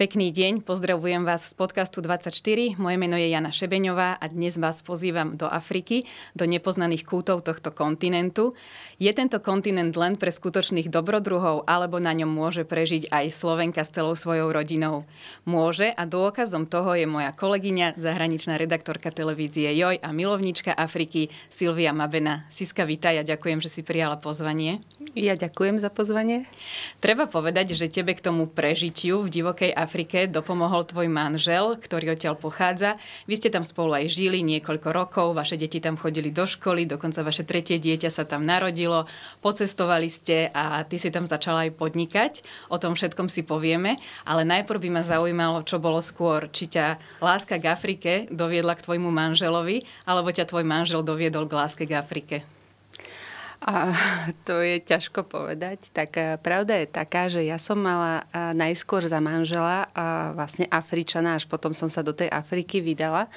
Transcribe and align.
Pekný 0.00 0.32
deň, 0.32 0.64
pozdravujem 0.64 1.28
vás 1.28 1.52
z 1.52 1.60
podcastu 1.60 2.00
24. 2.00 2.32
Moje 2.80 2.96
meno 2.96 3.20
je 3.20 3.28
Jana 3.28 3.52
Šebeňová 3.52 4.16
a 4.16 4.24
dnes 4.32 4.56
vás 4.56 4.80
pozývam 4.80 5.36
do 5.36 5.44
Afriky, 5.44 6.08
do 6.32 6.48
nepoznaných 6.48 7.04
kútov 7.04 7.44
tohto 7.44 7.68
kontinentu. 7.68 8.56
Je 8.96 9.12
tento 9.12 9.36
kontinent 9.44 9.92
len 9.92 10.16
pre 10.16 10.32
skutočných 10.32 10.88
dobrodruhov, 10.88 11.68
alebo 11.68 12.00
na 12.00 12.16
ňom 12.16 12.32
môže 12.32 12.64
prežiť 12.64 13.12
aj 13.12 13.28
Slovenka 13.28 13.84
s 13.84 13.92
celou 13.92 14.16
svojou 14.16 14.48
rodinou? 14.56 15.04
Môže 15.44 15.92
a 15.92 16.08
dôkazom 16.08 16.64
toho 16.64 16.96
je 16.96 17.04
moja 17.04 17.36
kolegyňa, 17.36 18.00
zahraničná 18.00 18.56
redaktorka 18.56 19.12
televízie 19.12 19.68
Joj 19.76 20.00
a 20.00 20.16
milovnička 20.16 20.72
Afriky 20.72 21.28
Silvia 21.52 21.92
Mabena. 21.92 22.48
Siska, 22.48 22.88
vítaj 22.88 23.20
a 23.20 23.28
ďakujem, 23.36 23.60
že 23.60 23.68
si 23.68 23.84
prijala 23.84 24.16
pozvanie. 24.16 24.80
Ja 25.12 25.36
ďakujem 25.36 25.76
za 25.76 25.92
pozvanie. 25.92 26.48
Treba 27.04 27.28
povedať, 27.28 27.76
že 27.76 27.92
tebe 27.92 28.16
k 28.16 28.24
tomu 28.24 28.48
prežitiu 28.48 29.20
v 29.20 29.28
divokej 29.28 29.76
Afrike 29.76 29.89
Afrike 29.90 30.30
dopomohol 30.30 30.86
tvoj 30.86 31.10
manžel, 31.10 31.74
ktorý 31.74 32.14
odtiaľ 32.14 32.38
pochádza. 32.38 32.94
Vy 33.26 33.42
ste 33.42 33.50
tam 33.50 33.66
spolu 33.66 33.98
aj 33.98 34.06
žili 34.06 34.38
niekoľko 34.46 34.86
rokov, 34.94 35.34
vaše 35.34 35.58
deti 35.58 35.82
tam 35.82 35.98
chodili 35.98 36.30
do 36.30 36.46
školy, 36.46 36.86
dokonca 36.86 37.26
vaše 37.26 37.42
tretie 37.42 37.82
dieťa 37.82 38.06
sa 38.06 38.22
tam 38.22 38.46
narodilo, 38.46 39.10
pocestovali 39.42 40.06
ste 40.06 40.46
a 40.54 40.86
ty 40.86 40.94
si 40.94 41.10
tam 41.10 41.26
začala 41.26 41.66
aj 41.66 41.74
podnikať. 41.74 42.46
O 42.70 42.78
tom 42.78 42.94
všetkom 42.94 43.26
si 43.26 43.42
povieme, 43.42 43.98
ale 44.22 44.46
najprv 44.46 44.78
by 44.78 44.90
ma 44.94 45.02
zaujímalo, 45.02 45.66
čo 45.66 45.82
bolo 45.82 45.98
skôr. 45.98 46.46
Či 46.54 46.70
ťa 46.70 46.86
láska 47.18 47.58
k 47.58 47.74
Afrike 47.74 48.12
doviedla 48.30 48.78
k 48.78 48.86
tvojmu 48.86 49.10
manželovi, 49.10 49.82
alebo 50.06 50.30
ťa 50.30 50.46
tvoj 50.46 50.62
manžel 50.62 51.02
doviedol 51.02 51.50
k 51.50 51.58
láske 51.58 51.82
k 51.82 51.98
Afrike? 51.98 52.46
A 53.60 53.92
to 54.48 54.64
je 54.64 54.80
ťažko 54.80 55.28
povedať. 55.28 55.92
Tak 55.92 56.10
eh, 56.16 56.40
pravda 56.40 56.80
je 56.80 56.88
taká, 56.88 57.28
že 57.28 57.44
ja 57.44 57.60
som 57.60 57.76
mala 57.76 58.24
eh, 58.32 58.56
najskôr 58.56 59.04
za 59.04 59.20
manžela 59.20 59.84
a 59.92 60.32
vlastne 60.32 60.64
Afričana, 60.72 61.36
až 61.36 61.44
potom 61.44 61.76
som 61.76 61.92
sa 61.92 62.00
do 62.00 62.16
tej 62.16 62.32
Afriky 62.32 62.80
vydala. 62.80 63.28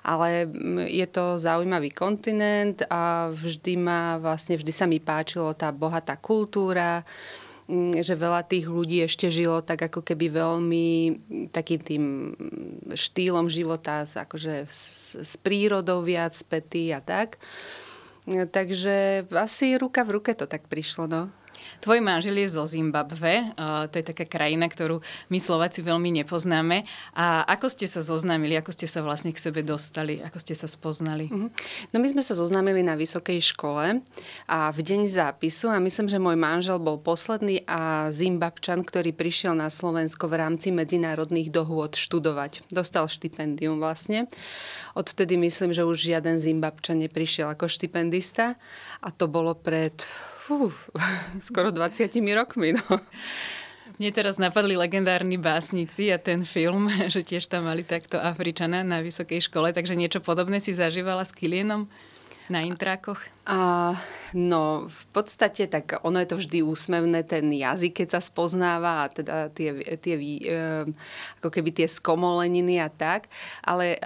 Ale 0.00 0.48
mm, 0.48 0.88
je 0.88 1.06
to 1.12 1.36
zaujímavý 1.36 1.92
kontinent 1.92 2.80
a 2.88 3.28
vždy 3.28 3.76
ma, 3.76 4.16
vlastne 4.16 4.56
vždy 4.56 4.72
sa 4.72 4.88
mi 4.88 4.96
páčilo 4.96 5.52
tá 5.52 5.68
bohatá 5.76 6.16
kultúra, 6.16 7.04
mm, 7.68 8.00
že 8.00 8.16
veľa 8.16 8.48
tých 8.48 8.72
ľudí 8.72 9.04
ešte 9.04 9.28
žilo 9.28 9.60
tak 9.60 9.92
ako 9.92 10.00
keby 10.00 10.32
veľmi 10.32 10.88
takým 11.52 11.80
tým 11.84 12.04
štýlom 12.96 13.52
života, 13.52 14.08
akože 14.08 14.64
s, 14.64 15.12
s 15.20 15.36
prírodou 15.36 16.00
viac 16.00 16.32
spätý 16.32 16.96
a 16.96 17.04
tak. 17.04 17.36
Takže 18.26 19.26
asi 19.30 19.78
ruka 19.78 20.02
v 20.02 20.18
ruke 20.18 20.34
to 20.34 20.50
tak 20.50 20.66
prišlo, 20.66 21.06
no. 21.06 21.30
Tvoj 21.80 22.00
manžel 22.00 22.38
je 22.40 22.48
zo 22.52 22.64
Zimbabve, 22.64 23.52
to 23.90 23.94
je 23.96 24.04
taká 24.04 24.24
krajina, 24.26 24.66
ktorú 24.66 25.00
my 25.30 25.38
Slováci 25.38 25.82
veľmi 25.82 26.22
nepoznáme. 26.22 26.88
A 27.14 27.44
ako 27.46 27.70
ste 27.70 27.86
sa 27.86 28.02
zoznámili, 28.02 28.58
ako 28.58 28.72
ste 28.74 28.88
sa 28.88 29.02
vlastne 29.02 29.30
k 29.30 29.38
sebe 29.38 29.60
dostali, 29.62 30.18
ako 30.20 30.38
ste 30.40 30.54
sa 30.56 30.66
spoznali? 30.66 31.28
Mhm. 31.30 31.48
No 31.94 31.96
my 32.02 32.08
sme 32.10 32.22
sa 32.24 32.34
zoznámili 32.34 32.82
na 32.82 32.98
vysokej 32.98 33.38
škole 33.40 34.02
a 34.50 34.58
v 34.72 34.80
deň 34.80 35.06
zápisu 35.08 35.70
a 35.70 35.78
myslím, 35.78 36.10
že 36.10 36.22
môj 36.22 36.36
manžel 36.36 36.78
bol 36.82 36.98
posledný 36.98 37.62
a 37.68 38.08
Zimbabčan, 38.10 38.82
ktorý 38.82 39.14
prišiel 39.14 39.54
na 39.54 39.70
Slovensko 39.72 40.26
v 40.26 40.42
rámci 40.42 40.74
medzinárodných 40.74 41.54
dohôd 41.54 41.94
študovať. 41.94 42.68
Dostal 42.72 43.06
štipendium 43.06 43.78
vlastne. 43.78 44.26
Odtedy 44.96 45.36
myslím, 45.36 45.70
že 45.76 45.84
už 45.84 46.08
žiaden 46.12 46.40
Zimbabčan 46.40 46.98
neprišiel 47.04 47.52
ako 47.52 47.68
štipendista 47.68 48.56
a 49.04 49.08
to 49.12 49.28
bolo 49.28 49.52
pred 49.52 49.92
fú, 50.46 50.70
skoro 51.42 51.74
20 51.74 52.06
rokmi. 52.38 52.78
No. 52.78 53.02
Mne 53.98 54.10
teraz 54.14 54.38
napadli 54.38 54.78
legendárni 54.78 55.40
básnici 55.40 56.12
a 56.14 56.22
ten 56.22 56.46
film, 56.46 56.86
že 57.12 57.26
tiež 57.26 57.50
tam 57.50 57.66
mali 57.66 57.82
takto 57.82 58.22
Afričana 58.22 58.86
na 58.86 59.02
vysokej 59.02 59.50
škole, 59.50 59.74
takže 59.74 59.98
niečo 59.98 60.22
podobné 60.22 60.62
si 60.62 60.70
zažívala 60.70 61.26
s 61.26 61.34
Kilienom 61.34 61.90
na 62.50 62.62
intrákoch? 62.62 63.18
A, 63.46 63.94
no, 64.34 64.90
v 64.90 65.04
podstate 65.14 65.70
tak 65.70 66.02
ono 66.02 66.18
je 66.18 66.28
to 66.28 66.36
vždy 66.42 66.58
úsmevné, 66.66 67.22
ten 67.22 67.46
jazyk, 67.46 68.02
keď 68.02 68.18
sa 68.18 68.20
spoznáva 68.22 69.06
a 69.06 69.10
teda 69.10 69.54
tie, 69.54 69.70
tie 70.02 70.14
e, 70.18 70.42
ako 71.38 71.48
keby 71.54 71.70
tie 71.70 71.86
skomoleniny 71.86 72.82
a 72.82 72.90
tak. 72.90 73.30
Ale 73.62 73.94
e, 73.94 73.98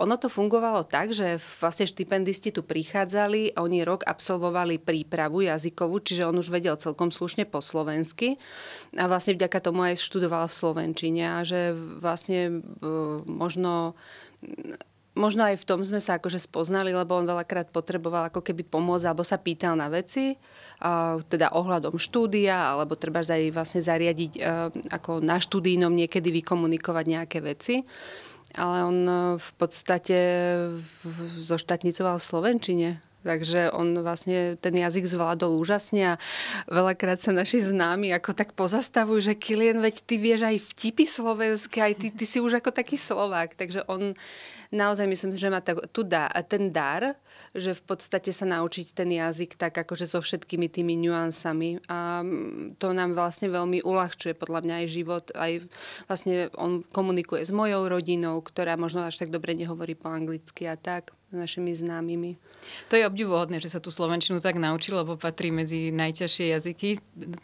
ono 0.00 0.16
to 0.16 0.32
fungovalo 0.32 0.88
tak, 0.88 1.12
že 1.12 1.36
vlastne 1.60 1.84
štipendisti 1.84 2.48
tu 2.48 2.64
prichádzali 2.64 3.60
oni 3.60 3.84
rok 3.84 4.08
absolvovali 4.08 4.80
prípravu 4.80 5.44
jazykovú, 5.44 6.00
čiže 6.00 6.24
on 6.24 6.40
už 6.40 6.48
vedel 6.48 6.80
celkom 6.80 7.12
slušne 7.12 7.44
po 7.44 7.60
slovensky 7.60 8.40
a 8.96 9.04
vlastne 9.04 9.36
vďaka 9.36 9.58
tomu 9.60 9.84
aj 9.84 10.00
študoval 10.00 10.48
v 10.48 10.56
Slovenčine 10.56 11.24
a 11.28 11.44
že 11.44 11.76
vlastne 12.00 12.40
e, 12.48 12.90
možno 13.28 13.92
možno 15.16 15.48
aj 15.48 15.56
v 15.58 15.66
tom 15.66 15.80
sme 15.80 15.98
sa 15.98 16.20
akože 16.20 16.38
spoznali, 16.38 16.92
lebo 16.92 17.16
on 17.16 17.26
veľakrát 17.26 17.72
potreboval 17.72 18.28
ako 18.28 18.44
keby 18.44 18.68
pomôcť 18.68 19.08
alebo 19.08 19.24
sa 19.24 19.40
pýtal 19.40 19.74
na 19.74 19.88
veci, 19.88 20.36
teda 21.26 21.56
ohľadom 21.56 21.96
štúdia, 21.96 22.76
alebo 22.76 23.00
treba 23.00 23.24
aj 23.24 23.48
vlastne 23.50 23.80
zariadiť 23.80 24.32
uh, 24.38 24.68
ako 24.92 25.24
na 25.24 25.40
štúdijnom 25.40 25.90
niekedy 25.90 26.28
vykomunikovať 26.44 27.04
nejaké 27.08 27.38
veci. 27.40 27.80
Ale 28.54 28.76
on 28.84 28.98
uh, 29.08 29.18
v 29.40 29.50
podstate 29.56 30.18
zoštatnicoval 31.40 32.20
v 32.20 32.28
Slovenčine. 32.28 32.88
Takže 33.26 33.74
on 33.74 33.98
vlastne 34.06 34.54
ten 34.54 34.78
jazyk 34.78 35.02
zvládol 35.02 35.58
úžasne 35.58 36.14
a 36.14 36.20
veľakrát 36.70 37.18
sa 37.18 37.34
naši 37.34 37.58
známi 37.58 38.14
ako 38.14 38.30
tak 38.38 38.54
pozastavujú, 38.54 39.34
že 39.34 39.34
Kilien, 39.34 39.82
veď 39.82 40.06
ty 40.06 40.14
vieš 40.14 40.46
aj 40.46 40.62
vtipy 40.62 41.02
slovenské, 41.02 41.78
aj 41.82 41.94
ty, 41.98 42.08
ty 42.14 42.22
si 42.22 42.38
už 42.38 42.62
ako 42.62 42.70
taký 42.70 42.94
Slovák. 42.94 43.58
Takže 43.58 43.82
on 43.90 44.14
naozaj 44.70 45.10
myslím, 45.10 45.34
že 45.34 45.50
má 45.50 45.58
tu 45.90 46.06
dá, 46.06 46.30
ten 46.46 46.70
dar, 46.70 47.18
že 47.50 47.74
v 47.74 47.82
podstate 47.82 48.30
sa 48.30 48.46
naučiť 48.46 48.94
ten 48.94 49.10
jazyk 49.10 49.58
tak 49.58 49.74
akože 49.74 50.06
so 50.06 50.22
všetkými 50.22 50.70
tými 50.70 50.94
nuansami 51.00 51.82
a 51.90 52.22
to 52.78 52.86
nám 52.94 53.18
vlastne 53.18 53.50
veľmi 53.50 53.82
uľahčuje 53.82 54.38
podľa 54.38 54.60
mňa 54.62 54.74
aj 54.84 54.86
život. 54.86 55.24
Aj 55.34 55.52
vlastne 56.06 56.52
on 56.54 56.84
komunikuje 56.84 57.42
s 57.42 57.50
mojou 57.50 57.90
rodinou, 57.90 58.38
ktorá 58.38 58.78
možno 58.78 59.02
až 59.06 59.18
tak 59.18 59.34
dobre 59.34 59.58
nehovorí 59.58 59.98
po 59.98 60.12
anglicky 60.12 60.68
a 60.70 60.78
tak 60.78 61.15
našimi 61.34 61.74
známymi. 61.74 62.38
To 62.90 62.98
je 62.98 63.06
obdivuhodné, 63.06 63.62
že 63.62 63.70
sa 63.70 63.82
tú 63.82 63.94
slovenčinu 63.94 64.42
tak 64.42 64.58
naučil, 64.58 64.98
lebo 64.98 65.18
patrí 65.18 65.50
medzi 65.54 65.90
najťažšie 65.94 66.46
jazyky 66.54 66.88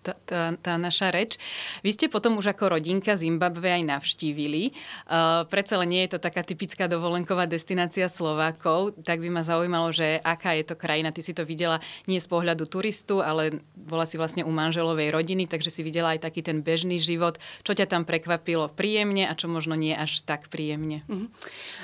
tá, 0.03 0.15
tá, 0.27 0.55
tá 0.59 0.75
naša 0.79 1.15
reč. 1.15 1.39
Vy 1.87 1.95
ste 1.95 2.07
potom 2.11 2.39
už 2.39 2.55
ako 2.55 2.79
rodinka 2.79 3.15
Zimbabve 3.15 3.71
aj 3.71 3.83
navštívili. 3.87 4.75
Uh, 5.07 5.47
predsa 5.47 5.79
len 5.79 5.95
nie 5.95 6.03
je 6.07 6.15
to 6.15 6.19
taká 6.23 6.43
typická 6.43 6.87
dovolenková 6.87 7.47
destinácia 7.47 8.07
Slovákov, 8.07 8.99
tak 9.03 9.23
by 9.23 9.31
ma 9.31 9.43
zaujímalo, 9.47 9.95
že 9.95 10.19
aká 10.23 10.55
je 10.59 10.65
to 10.67 10.75
krajina. 10.79 11.15
Ty 11.15 11.23
si 11.23 11.35
to 11.35 11.43
videla 11.47 11.79
nie 12.07 12.19
z 12.19 12.27
pohľadu 12.27 12.67
turistu, 12.67 13.23
ale 13.23 13.63
bola 13.75 14.07
si 14.07 14.19
vlastne 14.19 14.47
u 14.47 14.51
manželovej 14.51 15.11
rodiny, 15.11 15.47
takže 15.47 15.71
si 15.71 15.83
videla 15.87 16.15
aj 16.15 16.27
taký 16.27 16.43
ten 16.43 16.63
bežný 16.63 16.99
život. 16.99 17.39
Čo 17.63 17.79
ťa 17.79 17.87
tam 17.91 18.03
prekvapilo 18.07 18.71
príjemne 18.71 19.27
a 19.27 19.35
čo 19.39 19.47
možno 19.47 19.75
nie 19.79 19.95
až 19.95 20.23
tak 20.23 20.51
príjemne? 20.51 21.03
Uh-huh. 21.07 21.27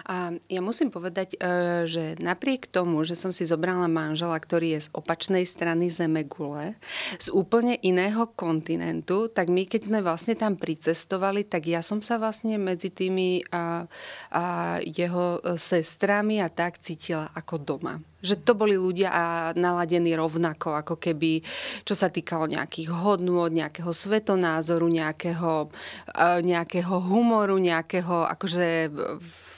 A 0.06 0.34
ja 0.50 0.61
musím 0.62 0.90
povedať, 0.90 1.38
uh, 1.38 1.88
že 1.88 2.20
napriek 2.20 2.69
tomu, 2.69 3.00
že 3.08 3.17
som 3.17 3.32
si 3.32 3.49
zobrala 3.49 3.88
manžela, 3.88 4.37
ktorý 4.37 4.76
je 4.76 4.87
z 4.87 4.88
opačnej 4.93 5.49
strany 5.49 5.88
Zemegule, 5.88 6.76
z 7.17 7.32
úplne 7.32 7.81
iného 7.81 8.29
kontinentu, 8.37 9.32
tak 9.32 9.49
my 9.49 9.64
keď 9.64 9.88
sme 9.88 9.99
vlastne 10.05 10.37
tam 10.37 10.61
pricestovali, 10.61 11.49
tak 11.49 11.64
ja 11.64 11.81
som 11.81 12.05
sa 12.05 12.20
vlastne 12.20 12.61
medzi 12.61 12.93
tými 12.93 13.40
a, 13.49 13.88
a 14.29 14.44
jeho 14.85 15.40
sestrami 15.56 16.44
a 16.44 16.52
tak 16.52 16.79
cítila 16.85 17.32
ako 17.32 17.56
doma. 17.56 17.96
Že 18.19 18.35
to 18.43 18.53
boli 18.59 18.75
ľudia 18.75 19.11
naladení 19.55 20.15
rovnako, 20.19 20.75
ako 20.75 20.94
keby, 20.99 21.43
čo 21.87 21.94
sa 21.94 22.11
týkalo 22.11 22.50
nejakých 22.50 22.91
hodnôt, 22.91 23.47
nejakého 23.47 23.94
svetonázoru, 23.94 24.91
nejakého, 24.91 25.70
e, 26.12 26.43
nejakého 26.43 26.99
humoru, 26.99 27.56
nejakého 27.62 28.26
akože 28.26 28.91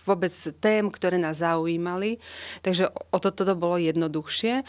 vôbec 0.05 0.33
tém, 0.59 0.85
ktoré 0.89 1.21
nás 1.21 1.39
zaujímali. 1.45 2.19
Takže 2.65 2.89
o 2.91 3.19
toto 3.21 3.45
to 3.45 3.55
bolo 3.55 3.79
jednoduchšie. 3.79 4.65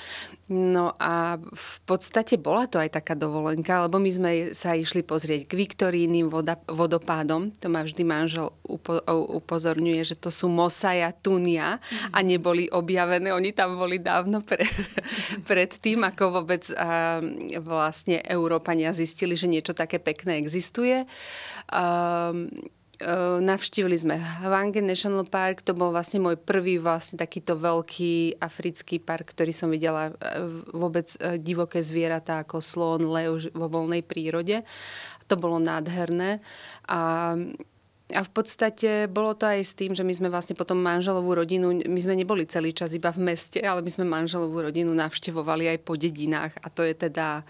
No 0.51 0.93
a 0.99 1.39
v 1.39 1.77
podstate 1.87 2.35
bola 2.35 2.67
to 2.67 2.77
aj 2.77 2.99
taká 2.99 3.15
dovolenka, 3.15 3.87
lebo 3.87 3.97
my 3.97 4.11
sme 4.11 4.31
sa 4.51 4.75
išli 4.75 5.01
pozrieť 5.01 5.47
k 5.47 5.53
Viktorínnym 5.55 6.27
voda, 6.27 6.59
vodopádom. 6.67 7.55
To 7.63 7.67
ma 7.71 7.81
vždy 7.81 8.03
manžel 8.03 8.51
upo, 8.67 8.99
upozorňuje, 9.41 10.03
že 10.03 10.19
to 10.19 10.27
sú 10.27 10.51
Mosaja 10.51 11.15
Tunia 11.15 11.79
a 12.11 12.19
neboli 12.19 12.67
objavené. 12.67 13.31
Oni 13.31 13.55
tam 13.55 13.79
boli 13.81 13.97
dávno 13.97 14.45
pred, 14.45 14.69
pred 15.49 15.73
tým, 15.81 16.05
ako 16.05 16.45
vôbec 16.45 16.61
a, 16.77 17.17
vlastne 17.65 18.21
Európania 18.29 18.93
zistili, 18.93 19.33
že 19.33 19.49
niečo 19.49 19.73
také 19.73 19.97
pekné 19.97 20.37
existuje. 20.37 21.09
A, 21.73 22.29
navštívili 23.41 23.97
sme 23.97 24.21
Hwange 24.45 24.77
National 24.77 25.25
Park, 25.25 25.65
to 25.65 25.73
bol 25.73 25.89
vlastne 25.89 26.21
môj 26.21 26.37
prvý 26.37 26.77
vlastne 26.77 27.17
takýto 27.17 27.57
veľký 27.57 28.37
africký 28.37 29.01
park, 29.01 29.33
ktorý 29.33 29.49
som 29.49 29.73
videla 29.73 30.13
vôbec 30.69 31.09
divoké 31.41 31.81
zvieratá 31.81 32.45
ako 32.45 32.61
slon, 32.61 33.09
lev 33.09 33.49
vo 33.57 33.67
voľnej 33.73 34.05
prírode. 34.05 34.61
To 35.25 35.33
bolo 35.33 35.57
nádherné. 35.57 36.45
A 36.85 37.33
a 38.13 38.21
v 38.23 38.31
podstate 38.31 39.07
bolo 39.11 39.35
to 39.35 39.47
aj 39.47 39.61
s 39.63 39.73
tým, 39.73 39.95
že 39.95 40.05
my 40.05 40.13
sme 40.15 40.27
vlastne 40.31 40.55
potom 40.55 40.79
manželovú 40.79 41.35
rodinu, 41.35 41.71
my 41.71 41.99
sme 41.99 42.15
neboli 42.15 42.47
celý 42.47 42.71
čas 42.75 42.95
iba 42.95 43.09
v 43.11 43.31
meste, 43.31 43.59
ale 43.63 43.83
my 43.83 43.89
sme 43.91 44.05
manželovú 44.07 44.71
rodinu 44.71 44.91
navštevovali 44.93 45.71
aj 45.71 45.77
po 45.83 45.99
dedinách. 45.99 46.53
A 46.61 46.67
to 46.71 46.83
je 46.83 46.93
teda 46.95 47.47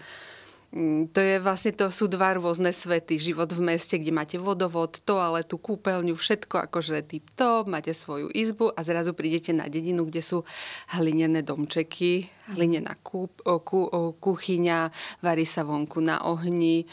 Mm, 0.72 1.12
to 1.12 1.20
je 1.20 1.36
vlastne, 1.36 1.76
to 1.76 1.92
sú 1.92 2.08
dva 2.08 2.32
rôzne 2.32 2.72
svety. 2.72 3.20
Život 3.20 3.52
v 3.52 3.76
meste, 3.76 4.00
kde 4.00 4.08
máte 4.08 4.40
vodovod, 4.40 5.04
toaletu, 5.04 5.60
kúpeľňu, 5.60 6.16
všetko 6.16 6.64
akože 6.64 7.04
typ 7.04 7.28
to, 7.36 7.68
máte 7.68 7.92
svoju 7.92 8.32
izbu 8.32 8.72
a 8.72 8.80
zrazu 8.80 9.12
prídete 9.12 9.52
na 9.52 9.68
dedinu, 9.68 10.08
kde 10.08 10.24
sú 10.24 10.48
hlinené 10.96 11.44
domčeky, 11.44 12.24
hlinená 12.56 12.96
kú, 13.04 13.28
kú, 13.44 13.80
kuchyňa, 14.16 14.88
varí 15.20 15.44
sa 15.44 15.60
vonku 15.68 16.00
na 16.00 16.24
ohni. 16.24 16.88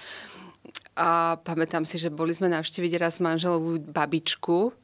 A 1.00 1.40
pamätám 1.40 1.88
si, 1.88 1.96
že 1.96 2.12
boli 2.12 2.36
sme 2.36 2.52
navštíviť 2.52 3.00
raz 3.00 3.24
manželovú 3.24 3.80
babičku, 3.88 4.76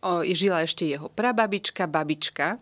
o, 0.00 0.12
žila 0.24 0.64
ešte 0.64 0.88
jeho 0.88 1.12
prababička, 1.12 1.84
babička, 1.84 2.56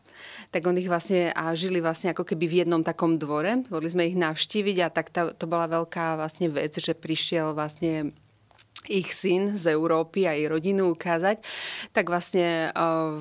tak 0.51 0.67
on 0.67 0.75
ich 0.75 0.91
vlastne 0.91 1.31
a 1.31 1.55
žili 1.55 1.79
vlastne 1.79 2.11
ako 2.11 2.27
keby 2.27 2.45
v 2.51 2.59
jednom 2.67 2.83
takom 2.83 3.15
dvore. 3.15 3.63
Boli 3.71 3.87
sme 3.87 4.11
ich 4.11 4.19
navštíviť 4.19 4.77
a 4.83 4.89
tak 4.91 5.15
to, 5.15 5.31
to 5.39 5.47
bola 5.47 5.71
veľká 5.71 6.19
vlastne 6.19 6.51
vec, 6.51 6.75
že 6.75 6.99
prišiel 6.99 7.55
vlastne 7.55 8.11
ich 8.89 9.13
syn 9.13 9.61
z 9.61 9.77
Európy 9.77 10.25
a 10.25 10.33
jej 10.33 10.49
rodinu 10.49 10.97
ukázať, 10.97 11.45
tak 11.93 12.09
vlastne 12.09 12.73
uh, 12.73 13.21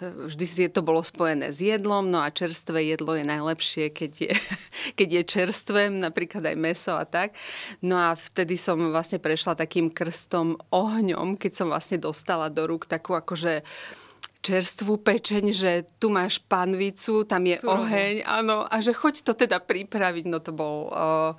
vždy 0.00 0.72
to 0.72 0.80
bolo 0.80 1.04
spojené 1.04 1.52
s 1.52 1.60
jedlom, 1.60 2.08
no 2.08 2.24
a 2.24 2.32
čerstvé 2.32 2.96
jedlo 2.96 3.12
je 3.12 3.28
najlepšie, 3.28 3.92
keď 3.92 4.12
je, 4.16 4.32
keď 4.98 5.08
je 5.20 5.22
čerstvé, 5.28 5.92
napríklad 5.92 6.48
aj 6.48 6.56
meso 6.56 6.96
a 6.96 7.04
tak. 7.04 7.36
No 7.84 8.00
a 8.00 8.16
vtedy 8.16 8.56
som 8.56 8.80
vlastne 8.88 9.20
prešla 9.20 9.52
takým 9.52 9.92
krstom 9.92 10.56
ohňom, 10.72 11.36
keď 11.36 11.52
som 11.52 11.68
vlastne 11.68 12.00
dostala 12.00 12.48
do 12.48 12.64
rúk 12.64 12.88
takú 12.88 13.12
akože 13.12 13.60
čerstvú 14.40 14.96
pečeň, 15.02 15.44
že 15.52 15.72
tu 16.00 16.08
máš 16.08 16.40
panvicu, 16.40 17.26
tam 17.28 17.44
je 17.44 17.60
Surovo. 17.60 17.84
oheň, 17.84 18.24
áno, 18.24 18.64
a 18.64 18.80
že 18.80 18.96
choď 18.96 19.28
to 19.28 19.32
teda 19.36 19.60
pripraviť, 19.60 20.24
no 20.24 20.40
to 20.40 20.56
bol... 20.56 20.88
Uh, 20.88 21.36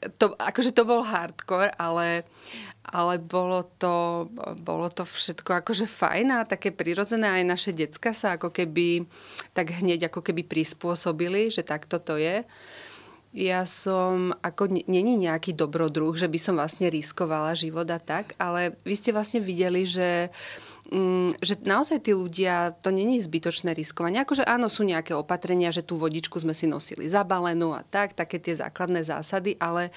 to, 0.00 0.32
akože 0.36 0.72
to 0.72 0.88
bol 0.88 1.04
hardcore, 1.04 1.68
ale, 1.76 2.24
ale 2.88 3.20
bolo, 3.20 3.68
to, 3.76 4.26
bolo 4.64 4.88
to 4.88 5.04
všetko 5.04 5.60
akože 5.60 5.84
fajn 5.84 6.26
a 6.32 6.48
také 6.48 6.72
prirodzené. 6.72 7.28
Aj 7.28 7.44
naše 7.44 7.76
decka 7.76 8.16
sa 8.16 8.40
ako 8.40 8.48
keby 8.48 9.04
tak 9.52 9.76
hneď 9.76 10.08
ako 10.08 10.24
keby 10.24 10.48
prispôsobili, 10.48 11.52
že 11.52 11.60
takto 11.60 12.00
to 12.00 12.16
je. 12.16 12.48
Ja 13.30 13.62
som, 13.62 14.34
ako 14.42 14.74
není 14.90 15.14
nejaký 15.14 15.54
dobrodruh, 15.54 16.18
že 16.18 16.26
by 16.26 16.38
som 16.40 16.58
vlastne 16.58 16.90
riskovala 16.90 17.54
život 17.54 17.86
a 17.86 18.02
tak, 18.02 18.34
ale 18.42 18.74
vy 18.82 18.94
ste 18.98 19.14
vlastne 19.14 19.38
videli, 19.38 19.86
že 19.86 20.26
uh, 20.26 20.69
že 21.38 21.54
naozaj 21.62 22.02
tí 22.02 22.12
ľudia, 22.16 22.74
to 22.82 22.90
není 22.90 23.22
zbytočné 23.22 23.76
riskovanie. 23.76 24.18
Akože 24.24 24.42
áno, 24.42 24.66
sú 24.66 24.82
nejaké 24.82 25.14
opatrenia, 25.14 25.70
že 25.70 25.86
tú 25.86 25.94
vodičku 25.94 26.34
sme 26.42 26.50
si 26.50 26.66
nosili 26.66 27.06
zabalenú 27.06 27.70
a 27.70 27.86
tak, 27.86 28.18
také 28.18 28.42
tie 28.42 28.58
základné 28.58 29.06
zásady, 29.06 29.54
ale 29.62 29.94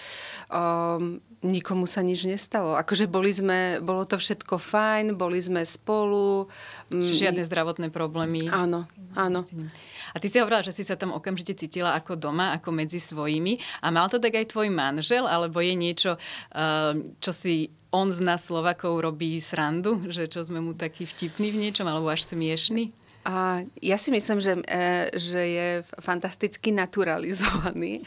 um, 0.53 1.17
nikomu 1.43 1.85
sa 1.85 1.99
nič 1.99 2.23
nestalo. 2.25 2.79
Akože 2.79 3.05
boli 3.05 3.29
sme, 3.29 3.83
bolo 3.83 4.07
to 4.07 4.15
všetko 4.15 4.57
fajn, 4.57 5.19
boli 5.19 5.37
sme 5.43 5.61
spolu. 5.67 6.47
Mm, 6.89 7.03
Žiadne 7.03 7.43
zdravotné 7.43 7.87
problémy. 7.91 8.47
Áno, 8.47 8.87
áno. 9.13 9.43
A 10.13 10.17
ty 10.17 10.31
si 10.31 10.39
hovorila, 10.39 10.63
že 10.63 10.71
si 10.71 10.87
sa 10.87 10.95
tam 10.95 11.11
okamžite 11.11 11.53
cítila 11.53 11.93
ako 11.99 12.15
doma, 12.15 12.55
ako 12.55 12.71
medzi 12.71 12.97
svojimi. 12.97 13.59
A 13.83 13.91
mal 13.91 14.07
to 14.07 14.17
tak 14.17 14.39
aj 14.39 14.55
tvoj 14.55 14.71
manžel, 14.71 15.27
alebo 15.27 15.59
je 15.59 15.75
niečo, 15.75 16.11
ehm, 16.55 17.19
čo 17.19 17.31
si 17.35 17.69
on 17.93 18.09
z 18.09 18.25
nás 18.25 18.41
Slovakov 18.41 19.05
robí 19.05 19.37
srandu, 19.37 20.01
že 20.09 20.25
čo 20.25 20.41
sme 20.41 20.57
mu 20.63 20.73
taký 20.73 21.05
vtipný 21.05 21.53
v 21.53 21.69
niečom, 21.69 21.85
alebo 21.85 22.09
až 22.09 22.25
smiešný? 22.25 23.02
A 23.23 23.63
ja 23.79 23.95
si 23.95 24.11
myslím, 24.11 24.43
že, 24.43 24.59
e, 24.67 25.07
že 25.15 25.41
je 25.41 25.69
fantasticky 26.03 26.75
naturalizovaný, 26.75 28.03